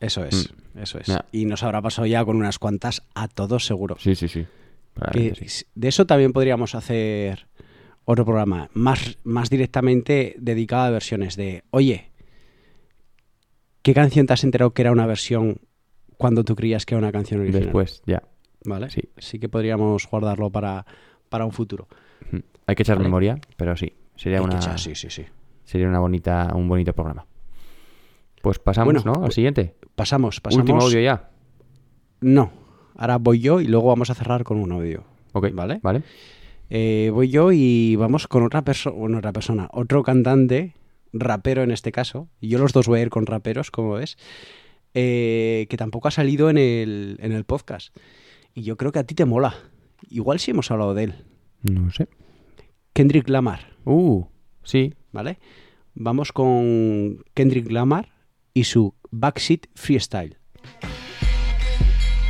[0.00, 1.10] Eso es, eso es.
[1.32, 3.96] Y nos habrá pasado ya con unas cuantas a todos seguro.
[3.98, 4.46] Sí, sí, sí.
[5.12, 5.64] Que sí.
[5.74, 7.46] De eso también podríamos hacer
[8.04, 12.10] otro programa, más, más directamente dedicado a versiones de, oye,
[13.84, 15.58] ¿qué canción te has enterado que era una versión
[16.16, 17.62] cuando tú creías que era una canción original?
[17.64, 18.22] Después, ya.
[18.64, 18.90] ¿Vale?
[18.90, 19.02] Sí.
[19.18, 20.84] Sí que podríamos guardarlo para,
[21.28, 21.86] para un futuro.
[22.66, 23.08] Hay que echar Vale.
[23.08, 23.92] memoria, pero sí.
[24.16, 25.24] Sería Hay una, echar- sí, sí, sí.
[25.64, 27.26] sería una bonita, un bonito programa.
[28.42, 29.24] Pues pasamos, Bueno, ¿no?
[29.24, 29.74] Al siguiente.
[29.94, 30.62] Pasamos, pasamos.
[30.64, 31.30] Último audio ya.
[32.20, 32.50] No,
[32.96, 35.04] ahora voy yo y luego vamos a cerrar con un audio.
[35.32, 35.80] Ok, ¿Vale?
[35.82, 36.02] ¿Vale?
[36.70, 40.74] Eh, voy yo y vamos con otra persona, bueno, otra persona, otro cantante,
[41.14, 44.16] rapero en este caso, y yo los dos voy a ir con raperos, como ves,
[44.94, 47.96] eh, que tampoco ha salido en el, en el podcast.
[48.52, 49.54] Y yo creo que a ti te mola.
[50.10, 51.14] Igual sí hemos hablado de él.
[51.62, 52.08] No sé.
[52.92, 54.24] Kendrick Lamar, Uh,
[54.62, 54.94] sí.
[55.12, 55.38] ¿vale?
[55.94, 58.12] Vamos con Kendrick Lamar
[58.52, 60.36] y su Backseat Freestyle.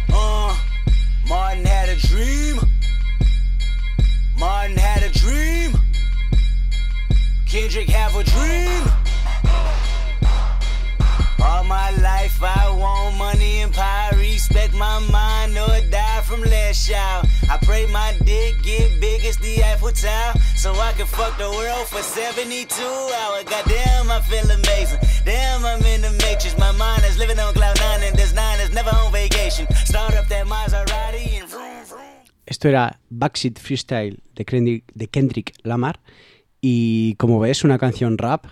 [0.08, 0.52] Uh,
[1.28, 2.43] Martin had a dream.
[7.54, 8.82] Kendrick have a dream.
[11.40, 14.10] All my life I want money and power.
[14.18, 16.42] Respect my mind or die from.
[16.42, 20.34] I pray my dick get big as the Eiffel Tower.
[20.56, 23.44] So I can fuck the world for 72 hours.
[23.44, 24.98] Goddamn, I feel amazing.
[25.24, 26.58] Damn, I'm in the matrix.
[26.58, 29.72] My mind is living on cloud nine and this nine is never on vacation.
[29.86, 32.14] Start up that Maserati and vroom, vroom.
[32.46, 35.94] Esto era Backseat Freestyle de Kendrick, de Kendrick Lamar.
[36.66, 38.46] Y como ves, una canción rap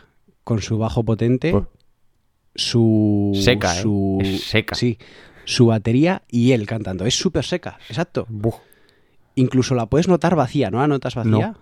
[0.45, 1.65] con su bajo potente, Pues-
[2.55, 3.33] su.
[3.35, 3.81] Seca, ¿eh?
[3.81, 4.75] su, Es seca.
[4.75, 4.99] Sí,
[5.47, 7.07] su batería y él cantando.
[7.07, 8.27] Es súper seca, exacto.
[8.29, 8.57] Buf.
[9.35, 11.57] Incluso la puedes notar vacía, ¿no la notas vacía?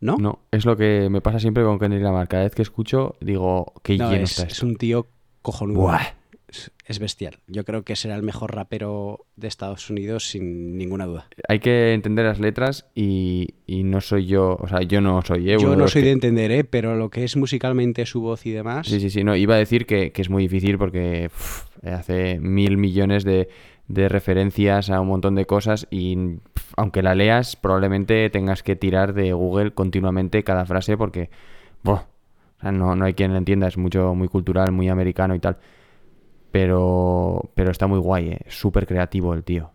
[0.00, 0.16] ¿No?
[0.18, 2.26] No, es lo que me pasa siempre con Kendrick Lamar.
[2.26, 5.06] Cada vez que escucho, digo, qué No, lleno es, está es un tío
[5.42, 5.80] cojonudo.
[5.80, 6.02] Buah.
[6.48, 7.38] Es, es bestial.
[7.48, 11.26] Yo creo que será el mejor rapero de Estados Unidos sin ninguna duda.
[11.48, 15.50] Hay que entender las letras y, y no soy yo, o sea, yo no soy,
[15.50, 15.56] ¿eh?
[15.60, 16.62] Yo no soy que- de entender, ¿eh?
[16.64, 18.86] pero lo que es musicalmente su voz y demás.
[18.86, 19.24] Sí, sí, sí.
[19.24, 21.30] No, iba a decir que, que es muy difícil porque
[21.82, 23.48] hace mil millones de,
[23.88, 26.16] de referencias a un montón de cosas y
[26.76, 31.28] aunque la leas, probablemente tengas que tirar de Google continuamente cada frase porque
[31.82, 33.68] no, no hay quien lo entienda.
[33.68, 35.56] Es mucho, muy cultural, muy americano y tal.
[36.56, 38.38] Pero, pero está muy guay, ¿eh?
[38.48, 39.72] Súper creativo el tío.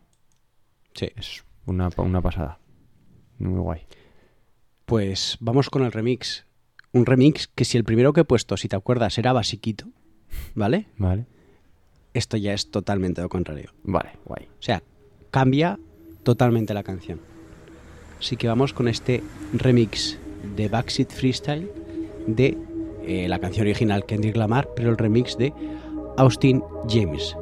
[0.96, 1.10] Sí.
[1.16, 2.58] Es una, una pasada.
[3.38, 3.82] Muy guay.
[4.86, 6.48] Pues vamos con el remix.
[6.92, 9.90] Un remix que si el primero que he puesto, si te acuerdas, era basiquito,
[10.56, 10.88] ¿vale?
[10.98, 11.28] Vale.
[12.16, 13.70] Esto ya es totalmente lo contrario.
[13.84, 14.48] Vale, guay.
[14.48, 14.82] O sea,
[15.30, 15.78] cambia
[16.24, 17.22] totalmente la canción.
[18.18, 19.22] Así que vamos con este
[19.54, 20.18] remix
[20.56, 21.72] de Backseat Freestyle
[22.26, 22.58] de
[23.06, 25.54] eh, la canción original Kendrick Lamar, pero el remix de
[26.18, 27.41] Austin James.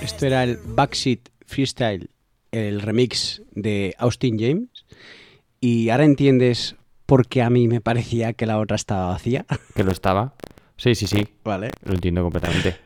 [0.00, 2.10] Esto era el Backseat Freestyle,
[2.50, 4.84] el remix de Austin James.
[5.60, 9.46] Y ahora entiendes por qué a mí me parecía que la otra estaba vacía.
[9.74, 10.34] Que lo estaba.
[10.76, 11.28] Sí, sí, sí.
[11.44, 11.70] Vale.
[11.84, 12.76] Lo entiendo completamente.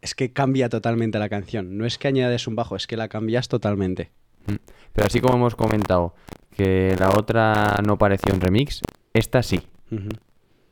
[0.00, 1.78] Es que cambia totalmente la canción.
[1.78, 4.10] No es que añades un bajo, es que la cambias totalmente.
[4.46, 4.56] Mm.
[4.92, 6.14] Pero así como hemos comentado
[6.56, 8.82] que la otra no pareció un remix,
[9.14, 9.60] esta sí.
[9.90, 10.08] Ujú.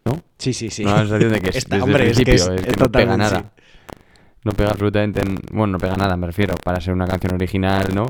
[0.07, 0.23] ¿No?
[0.39, 0.85] Sí, sí, sí.
[0.85, 2.75] Da la sensación de que es Esta- desde hombre, el es que principio, es- es
[2.75, 3.53] que no pega nada.
[4.45, 5.21] No pega absolutamente...
[5.21, 6.55] en- Bueno, no pega nada, me refiero.
[6.65, 8.07] Para ser una canción original, ¿no?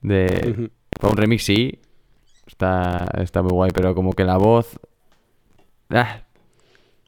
[0.00, 0.50] De...
[0.52, 0.70] Ujú.
[0.98, 1.78] Para un remix sí.
[2.46, 4.78] Está, está muy guay, pero como que la voz...
[5.90, 6.22] Ah,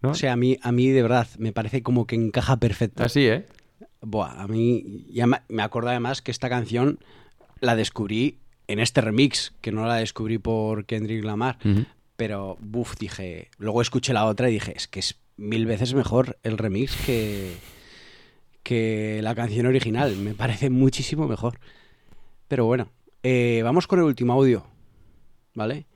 [0.03, 0.11] ¿no?
[0.11, 3.03] O sea, a mí, a mí de verdad me parece como que encaja perfecto.
[3.03, 3.47] Así, ¿eh?
[4.01, 6.99] Buah, a mí ya me acuerdo además que esta canción
[7.61, 11.85] la descubrí en este remix, que no la descubrí por Kendrick Lamar, Ujú.
[12.19, 16.37] Pero buf, dije, luego escuché la otra y dije, es que es mil veces mejor
[16.43, 17.55] el remix que,
[18.65, 21.61] que la canción original, me parece muchísimo mejor.
[22.49, 22.91] Pero bueno,
[23.23, 24.67] eh, vamos con el último audio,
[25.55, 25.87] ¿vale?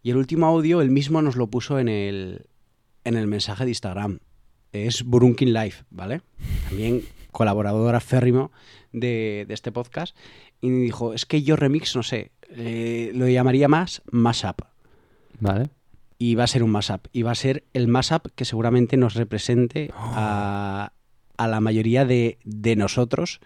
[0.00, 2.46] Y el último audio, él mismo nos lo puso en el,
[3.02, 4.20] en el mensaje de Instagram.
[4.70, 6.20] Es Burunkin Life, ¿vale?
[6.68, 7.02] También
[7.32, 8.52] colaborador aférrimo
[8.92, 10.16] de, de este podcast.
[10.60, 14.62] Y dijo, es que yo remix, no sé, eh, lo llamaría más mashup.
[15.40, 15.70] Vale.
[16.18, 17.06] Y va a ser un mashup.
[17.12, 20.92] Y va a ser el mashup que seguramente nos represente a,
[21.36, 23.40] a la mayoría de, de nosotros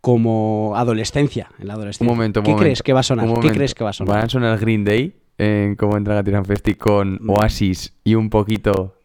[0.00, 1.48] como adolescencia.
[1.58, 2.12] En la Un adolescencia.
[2.14, 2.64] momento, un ¿Qué momento.
[2.64, 3.28] crees que va a sonar?
[3.40, 4.16] ¿Qué crees que va a sonar?
[4.16, 8.96] ¿Van a sonar Green Day en cómo entra Gatiran Festi con Oasis y un poquito...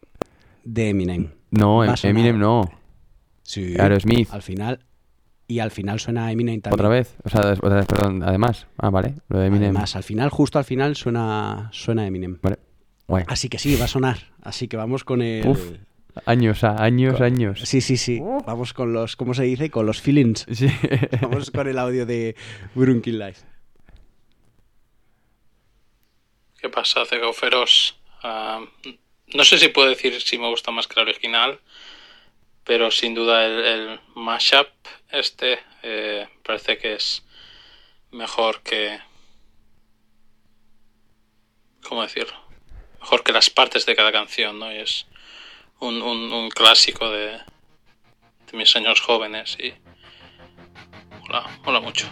[0.66, 1.30] De Eminem.
[1.52, 1.94] No, Em-.
[2.04, 2.70] Eminem no.
[3.44, 3.76] Sí.
[3.80, 4.30] Aerosmith.
[4.32, 4.80] Al final.
[5.50, 6.80] Y al final suena Eminem también.
[6.80, 7.16] ¿Otra vez?
[7.24, 8.68] O sea, otra vez, perdón, además.
[8.78, 9.16] Ah, vale.
[9.30, 9.72] Lo de Eminem.
[9.72, 12.38] Además, al final, justo al final, suena, suena Eminem.
[12.42, 12.60] Vale.
[13.08, 13.24] Guay.
[13.28, 14.20] Así que sí, va a sonar.
[14.44, 15.48] Así que vamos con el.
[15.48, 15.72] Uf.
[16.26, 17.62] Años, ah, años, con- años.
[17.66, 18.20] Sí, sí, sí.
[18.46, 19.16] Vamos con los.
[19.16, 19.72] ¿Cómo se dice?
[19.72, 20.46] Con los feelings.
[20.52, 20.68] Sí.
[21.22, 22.36] Vamos con el audio de
[22.76, 23.42] Burunkin Life.
[26.62, 27.98] ¿Qué pasa, Cegoferos?
[28.22, 28.60] Ah,
[29.34, 31.60] no sé si puedo decir si me gusta más que la original,
[32.70, 34.68] pero sin duda el, mashup
[35.10, 37.24] este eh, parece que es
[38.12, 39.00] mejor que...
[41.82, 42.38] ¿Cómo decirlo?
[43.00, 44.72] Mejor que las partes de cada canción, ¿no?
[44.72, 45.08] Y es
[45.80, 47.40] un, un- clásico de,
[48.52, 49.74] de mis años jóvenes y...
[51.22, 52.08] Mola, mola mucho.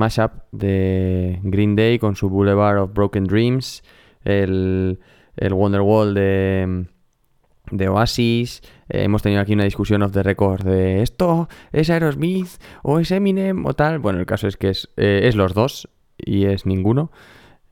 [0.00, 3.82] Mashup de Green Day con su Boulevard of Broken Dreams,
[4.24, 4.98] el,
[5.36, 6.86] el Wonderwall de,
[7.70, 8.62] de Oasis.
[8.88, 12.48] Eh, hemos tenido aquí una discusión off the record de esto es Aerosmith
[12.82, 13.98] o es Eminem o tal.
[13.98, 17.12] Bueno, el caso es que es, eh, es los dos y es ninguno.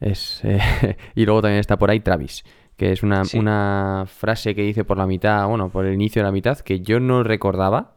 [0.00, 0.60] Es, eh,
[1.14, 2.44] y luego también está por ahí Travis,
[2.76, 3.38] que es una, Sí.
[3.38, 6.80] una frase que dice por la mitad, bueno, por el inicio de la mitad, que
[6.80, 7.96] yo no recordaba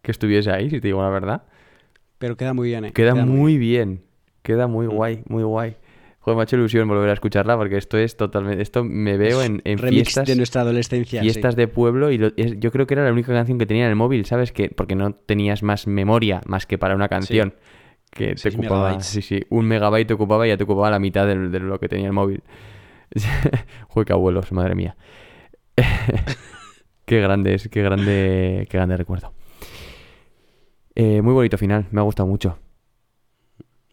[0.00, 1.42] que estuviese ahí, si te digo la verdad.
[2.22, 2.92] Pero queda muy bien, ¿eh?
[2.92, 4.00] Queda, muy muy bien.
[4.42, 5.74] Queda muy guay, muy guay.
[6.20, 8.62] Joder, me ha hecho ilusión volver a escucharla porque esto es totalmente.
[8.62, 10.28] Esto me veo en, en remix fiestas.
[10.28, 11.20] de nuestra adolescencia.
[11.20, 11.24] sí.
[11.24, 13.86] fiestas de pueblo y lo- es- yo creo que era la única canción que tenía
[13.86, 14.52] en el móvil, ¿sabes?
[14.52, 17.54] que Porque no tenías más memoria más que para una canción.
[18.12, 18.82] Que te ocupaba.
[18.90, 19.06] megabytes.
[19.08, 19.40] Sí, sí.
[19.48, 22.12] Un megabyte te ocupaba y ya te ocupaba la mitad de, lo que tenía el
[22.12, 22.44] móvil.
[23.88, 24.94] Joder, qué abuelos, madre mía.
[27.04, 29.32] qué grande es, qué grande, qué grande recuerdo.
[30.94, 32.58] Eh, muy bonito final, me ha gustado mucho.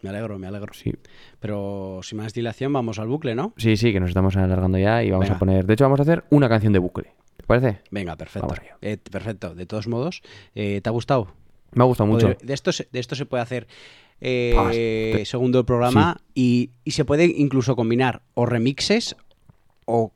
[0.02, 0.74] Me alegro, me alegro.
[0.74, 0.93] Sí.
[1.39, 3.54] Pero sin más dilación, vamos al bucle, ¿no?
[3.58, 5.36] Sí, sí, que nos estamos alargando ya y vamos Venga.
[5.36, 5.66] a poner.
[5.66, 7.12] De hecho, vamos a hacer una canción de bucle.
[7.36, 7.82] ¿Te parece?
[7.91, 8.54] Venga, perfecto.
[8.82, 9.56] Eh, perfecto.
[9.56, 10.22] De todos modos,
[10.56, 11.34] eh, ¿te ha gustado?
[11.74, 12.30] Me ha gustado mucho.
[12.41, 13.68] De esto, se- de esto se puede hacer
[14.22, 19.16] eh, Ah, te- segundo programa y, y se puede incluso combinar o remixes
[19.86, 20.12] o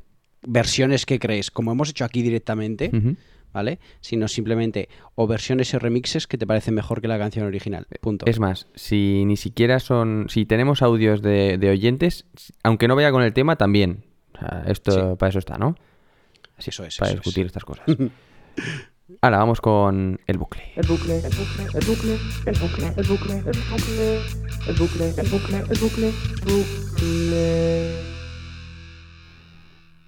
[0.46, 3.16] versiones que crees, como hemos hecho aquí directamente, Ujú.
[3.54, 3.80] ¿Vale?
[4.02, 7.88] Sino simplemente o versiones y remixes que te parecen mejor que la canción original.
[8.02, 8.26] Punto.
[8.26, 10.26] Es más, si ni siquiera son.
[10.30, 12.26] Si tenemos audios de, de oyentes,
[12.64, 14.04] aunque no vaya con el tema, también.
[14.36, 15.76] O sea, esto para eso está, ¿no?
[16.58, 17.24] Así, Eso es, Para eso es.
[17.24, 17.86] discutir estas cosas.
[19.22, 20.64] Ahora vamos con el bucle.
[20.76, 24.20] El bucle, el bucle, el bucle, el bucle, el bucle, el bucle,
[24.68, 26.12] el bucle, el bucle, el bucle,
[26.46, 28.14] bucle.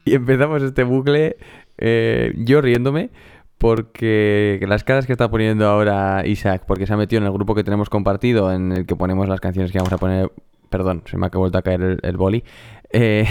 [0.06, 1.38] Y empezamos este bucle
[1.78, 3.10] eh, yo riéndome
[3.58, 7.56] porque las caras que está poniendo ahora Isaac, porque se ha metido en el grupo
[7.56, 10.32] que tenemos compartido en el que ponemos las canciones que vamos a poner.
[10.70, 12.44] Perdón, se me ha vuelto a caer el, el boli.
[12.92, 13.26] Eh,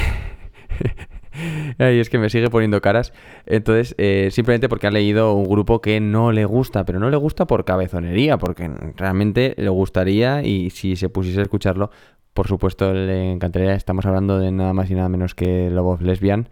[1.78, 3.12] Ay, es que me sigue poniendo caras.
[3.46, 7.16] Entonces, eh, simplemente porque ha leído un grupo que no le gusta, pero no le
[7.16, 11.90] gusta por cabezonería, porque realmente le gustaría y si se pusiese a escucharlo,
[12.32, 13.74] por supuesto le encantaría.
[13.74, 16.48] Estamos hablando de nada más y nada menos que Love of Lesbian,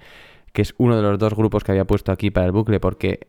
[0.52, 3.28] que es uno de los dos grupos que había puesto aquí para el bucle, porque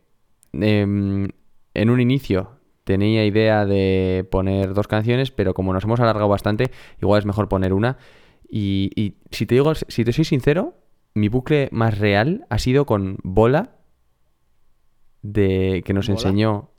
[0.54, 1.28] em,
[1.74, 2.52] en un inicio
[2.84, 6.70] tenía idea de poner dos canciones, pero como nos hemos alargado bastante,
[7.02, 7.98] igual es mejor poner una.
[8.50, 10.76] Y, y si te digo, si te soy sincero,
[11.16, 13.78] mi bucle más real ha sido con Bola,
[15.22, 16.20] de que nos ¿Bola?
[16.20, 16.70] enseñó,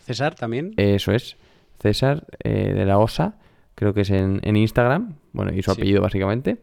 [0.00, 0.72] César también.
[0.76, 1.36] eso es,
[1.80, 3.38] César eh, de la OSA,
[3.74, 5.80] creo que es en, en Instagram, bueno, y su Sí.
[5.80, 6.58] apellido básicamente.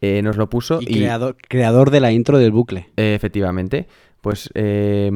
[0.00, 2.88] Eh, nos lo puso y creador, creador de la intro del bucle.
[2.96, 3.86] eh, efectivamente.
[4.22, 5.10] Pues, eh,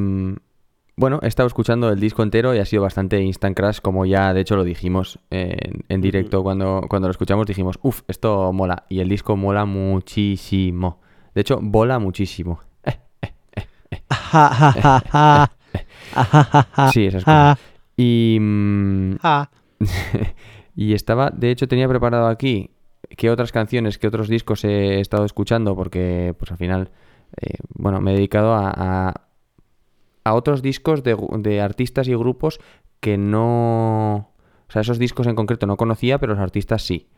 [0.96, 4.34] bueno, he estado escuchando el disco entero y ha sido bastante instant crash, como ya
[4.34, 7.46] de hecho lo dijimos en, en directo cuando, cuando lo escuchamos.
[7.46, 8.84] Dijimos, uff, esto mola.
[8.88, 11.00] Y el disco mola muchísimo.
[11.34, 12.60] De hecho, bola muchísimo.
[16.92, 17.58] Sí, esas cosas.
[17.96, 18.38] Y,
[20.76, 22.70] y estaba, de hecho, tenía preparado aquí
[23.16, 26.90] qué otras canciones, qué otros discos he estado escuchando, porque pues al final,
[27.40, 29.14] eh, bueno, me he dedicado a, a,
[30.24, 32.60] a otros discos de, de artistas y grupos
[33.00, 34.30] que no...
[34.68, 37.08] O sea, esos discos en concreto no conocía, pero los artistas sí.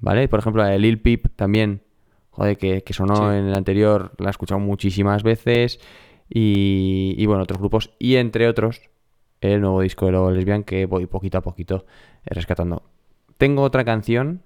[0.00, 0.28] ¿Vale?
[0.28, 1.82] Por ejemplo, la de Lil Peep también,
[2.30, 3.22] joder, que, que sonó Sí.
[3.36, 5.80] en el anterior, la he escuchado muchísimas veces.
[6.30, 7.90] Y, y bueno, otros grupos.
[7.98, 8.80] Y entre otros,
[9.40, 11.84] el nuevo disco de Lobo Lesbian que voy poquito a poquito
[12.24, 12.82] rescatando.
[13.36, 14.42] Tengo otra canción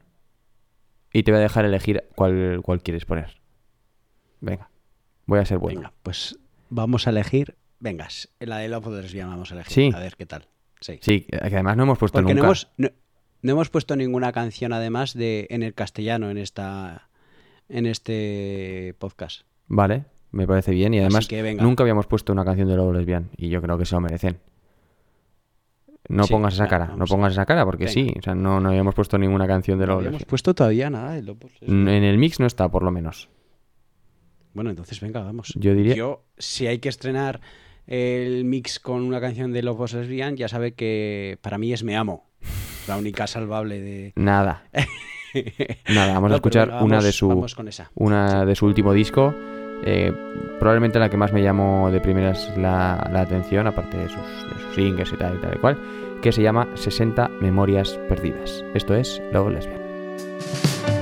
[1.12, 3.40] y te voy a dejar elegir cuál, cuál quieres poner.
[4.40, 4.70] Venga,
[5.28, 5.78] voy a ser bueno.
[5.80, 6.36] Venga, pues
[6.70, 7.54] vamos a elegir.
[7.78, 9.72] Vengas, la de Love of the Lesbian vamos a elegir.
[9.72, 9.90] Sí.
[9.94, 10.48] A ver qué tal.
[10.80, 10.98] Sí.
[11.00, 12.46] Sí, que además no hemos puesto Porque no nunca.
[12.48, 12.88] hemos, no,
[13.42, 17.08] no hemos puesto ninguna canción además de en el castellano en esta
[17.68, 19.42] en este podcast.
[19.68, 20.94] Vale, me parece bien.
[20.94, 23.84] Y además que nunca habíamos puesto una canción de Lobo Lesbian y yo creo que
[23.84, 24.38] se lo merecen.
[26.08, 27.92] No Sí, pongas esa cara, no pongas esa cara porque Venga.
[27.92, 30.30] sí, o sea, no, no habíamos puesto ninguna canción de No Lobo habíamos Lesbian.
[30.30, 31.36] puesto todavía nada de.
[31.60, 33.28] En el mix no está, por lo menos.
[34.58, 35.52] Bueno, entonces venga, vamos.
[35.54, 37.40] Yo diría- Yo, si hay que estrenar
[37.86, 41.96] el mix con una canción de the Lesbian, ya sabe que para mí es Me
[41.96, 42.26] Amo.
[42.88, 44.12] La única salvable de...
[44.16, 44.64] Nada.
[45.94, 47.92] Nada, vamos No, a escuchar una de su vamos con esa.
[47.94, 49.32] una de su último disco.
[49.84, 50.12] eh,
[50.58, 54.60] probablemente la que más me llamó de primeras la, la atención, aparte de sus, de
[54.64, 55.78] sus singles y tal y tal y cual,
[56.20, 58.64] que se llama 60 Memorias Perdidas.
[58.74, 60.97] Esto es Lobo Lesbian.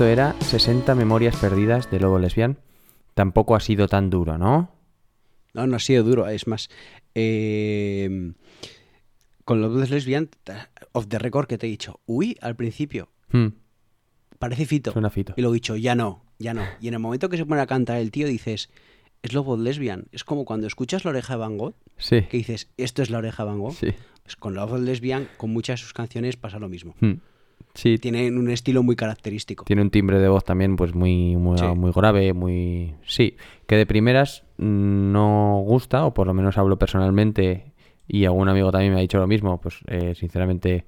[0.00, 2.56] Esto era 60 memorias perdidas de Lobo Lesbian.
[3.12, 4.70] Tampoco ha sido tan duro, ¿no?
[5.52, 6.26] No, no ha sido duro.
[6.26, 6.70] Es más,
[7.14, 8.32] eh,
[9.44, 10.30] con los dos lesbian,
[10.92, 13.48] off the record que te he dicho, uy, al principio, Hmm,
[14.38, 14.92] parece Fito.
[14.92, 15.34] Suena Fito.
[15.36, 16.62] Y luego he dicho, ya no, ya no.
[16.80, 18.70] Y en el momento que se pone a cantar el tío, dices,
[19.20, 20.06] es Lobo Lesbian.
[20.12, 22.22] Es como cuando escuchas la oreja de Van Gogh, Sí.
[22.22, 23.74] que dices, esto es la oreja de Van Gogh.
[23.74, 23.88] Sí.
[24.22, 26.94] Pues con Lobo Lesbian, con muchas de sus canciones pasa lo mismo.
[27.00, 27.16] Hmm.
[27.74, 29.64] Sí, Tienen un estilo muy característico.
[29.64, 31.64] Tiene un timbre de voz también, pues muy, muy, Sí.
[31.66, 32.94] muy grave, muy.
[33.06, 37.72] Sí, que de primeras no gusta, o por lo menos hablo personalmente,
[38.08, 40.84] y algún amigo también me ha dicho lo mismo, pues eh, sinceramente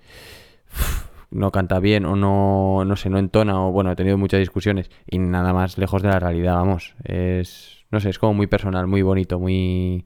[1.31, 4.91] no canta bien, o no, no sé, no entona, o bueno, he tenido muchas discusiones,
[5.09, 6.95] y nada más lejos de la realidad, vamos.
[7.05, 7.79] Es.
[7.91, 10.05] No sé, es como muy personal, muy bonito, muy.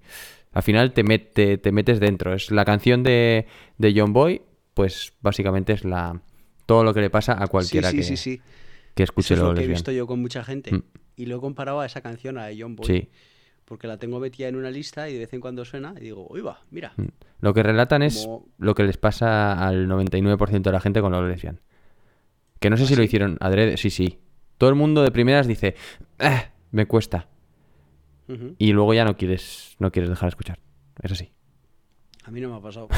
[0.53, 2.35] Al final te, mete, te metes dentro.
[2.35, 3.47] Es la canción de,
[3.79, 4.43] de John Boy,
[4.75, 6.21] pues básicamente es la
[6.67, 8.41] todo lo que le pasa a cualquiera sí, que, sí,
[8.95, 10.73] que escuche Eso es lo que he visto yo con mucha gente.
[10.75, 10.83] Mm.
[11.17, 12.87] Y lo he comparado a esa canción, a John Boy.
[12.87, 13.09] Sí.
[13.65, 16.27] Porque la tengo metida en una lista y de vez en cuando suena y digo,
[16.31, 16.93] uy va, mira.
[16.97, 17.07] Mm.
[17.41, 21.13] Lo que relatan es Como- lo que les pasa al 99% de la gente con
[21.13, 21.61] lo lesbian.
[22.61, 24.19] Que no sé si lo hicieron adrede, sí, sí.
[24.59, 25.75] Todo el mundo de primeras dice,
[26.19, 27.29] "Ah, me cuesta.
[28.59, 30.59] Y luego ya no quieres, no quieres dejar de escuchar.
[31.01, 31.31] Es así.
[32.25, 32.89] A mí no me ha pasado.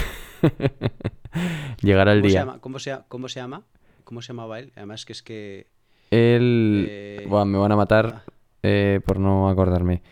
[1.83, 2.41] Llegará el ¿Cómo se día.
[2.41, 2.59] llama?
[2.61, 3.63] ¿Cómo se, cómo se llama?
[4.05, 4.73] ¿Cómo se llamaba él?
[4.77, 5.67] Además que es que...
[6.11, 6.87] El...
[6.89, 8.23] Eh, Buah, me van a matar
[8.63, 10.03] eh, por no acordarme.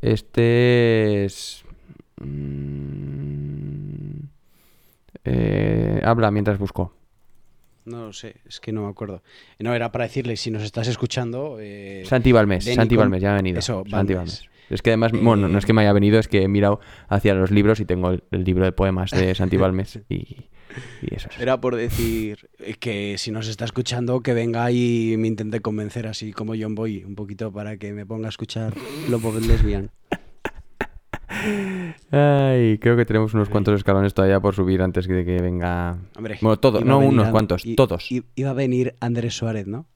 [0.00, 1.64] Este es...
[2.20, 4.18] mm,
[5.24, 6.92] eh, habla mientras busco.
[7.88, 9.22] No lo sé, es que no me acuerdo.
[9.58, 11.56] No, era para decirle, si nos estás escuchando...
[11.60, 13.58] eh, Santi Balmes, Santi Balmes, ya ha venido.
[13.58, 14.40] Eso, Santi Balmes.
[14.40, 14.58] Balmes.
[14.70, 16.78] Es que además, bueno, no es que me haya venido, es que he mirado
[17.08, 20.16] hacia los libros y tengo el, el libro de poemas de Santi Balmes y,
[21.00, 21.40] y eso es.
[21.40, 26.06] Era por decir eh, que si nos está escuchando, que venga y me intente convencer
[26.06, 28.74] así como John Boy, un poquito para que me ponga a escuchar
[29.08, 29.90] Lobo Lesbian.
[32.10, 35.98] Ay, creo que tenemos unos cuantos escalones todavía por subir antes de que venga.
[36.16, 38.08] Hombre, bueno, todos, no unos An- cuantos, i- todos.
[38.34, 39.86] Iba a venir Andrés Suárez, ¿no?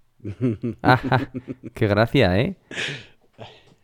[0.82, 1.30] Ajá,
[1.74, 2.56] qué gracia, ¿eh?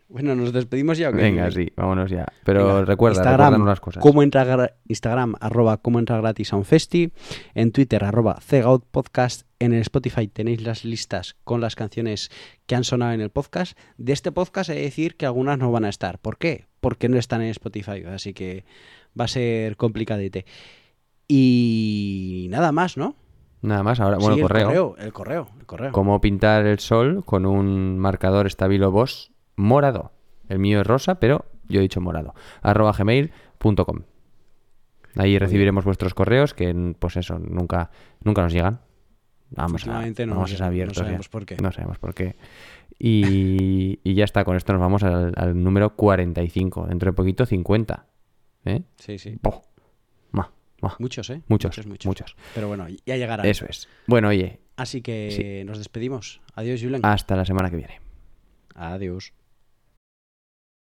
[0.08, 1.10] Bueno, nos despedimos ya.
[1.10, 1.18] o qué?
[1.18, 2.26] Venga, sí, vámonos ya.
[2.44, 4.02] Pero Venga, recuerda, Instagram, las cosas.
[4.02, 7.12] Cómo entra gra- Instagram, arroba cómo entra gratis a un festi.
[7.54, 9.47] En Twitter, arroba Cegout Podcast.
[9.60, 12.30] En el Spotify tenéis las listas con las canciones
[12.66, 13.76] que han sonado en el podcast.
[13.96, 16.18] De este podcast he de decir que algunas no van a estar.
[16.20, 16.66] ¿Por qué?
[16.80, 18.04] Porque no están en Spotify.
[18.06, 18.64] Así que
[19.18, 20.46] va a ser complicadete.
[21.26, 23.16] Y nada más, ¿no?
[23.60, 24.66] Nada más, ahora, bueno, Sí, el correo.
[24.66, 24.96] correo.
[24.98, 25.92] El correo, el correo.
[25.92, 30.12] Cómo pintar el sol con un marcador estabilo Boss morado.
[30.48, 32.34] El mío es rosa, pero yo he dicho morado.
[32.62, 34.02] Arroba gmail.com.
[35.16, 37.90] Ahí recibiremos vuestros correos que, pues eso, nunca,
[38.22, 38.80] nunca nos llegan.
[39.50, 40.94] Vamos a, no vamos a no ya.
[40.94, 41.56] sabemos por qué.
[41.62, 42.36] No sabemos por qué.
[42.98, 46.86] Y, y ya está, con esto nos vamos al, al número 45.
[46.88, 48.06] Dentro de poquito 50.
[48.64, 48.82] ¿Eh?
[48.96, 49.38] Sí, sí.
[50.32, 50.50] Ma,
[50.82, 50.96] ma.
[50.98, 51.42] Muchos, ¿eh?
[51.48, 52.06] Muchos, Muchos, muchos.
[52.06, 52.36] muchos.
[52.54, 53.44] Pero bueno, ya llegará.
[53.44, 53.88] Eso es.
[54.06, 56.40] Bueno, oye, Así que nos despedimos.
[56.54, 57.04] Adiós, Julen.
[57.04, 58.00] hasta la semana que viene.
[58.74, 59.32] Adiós.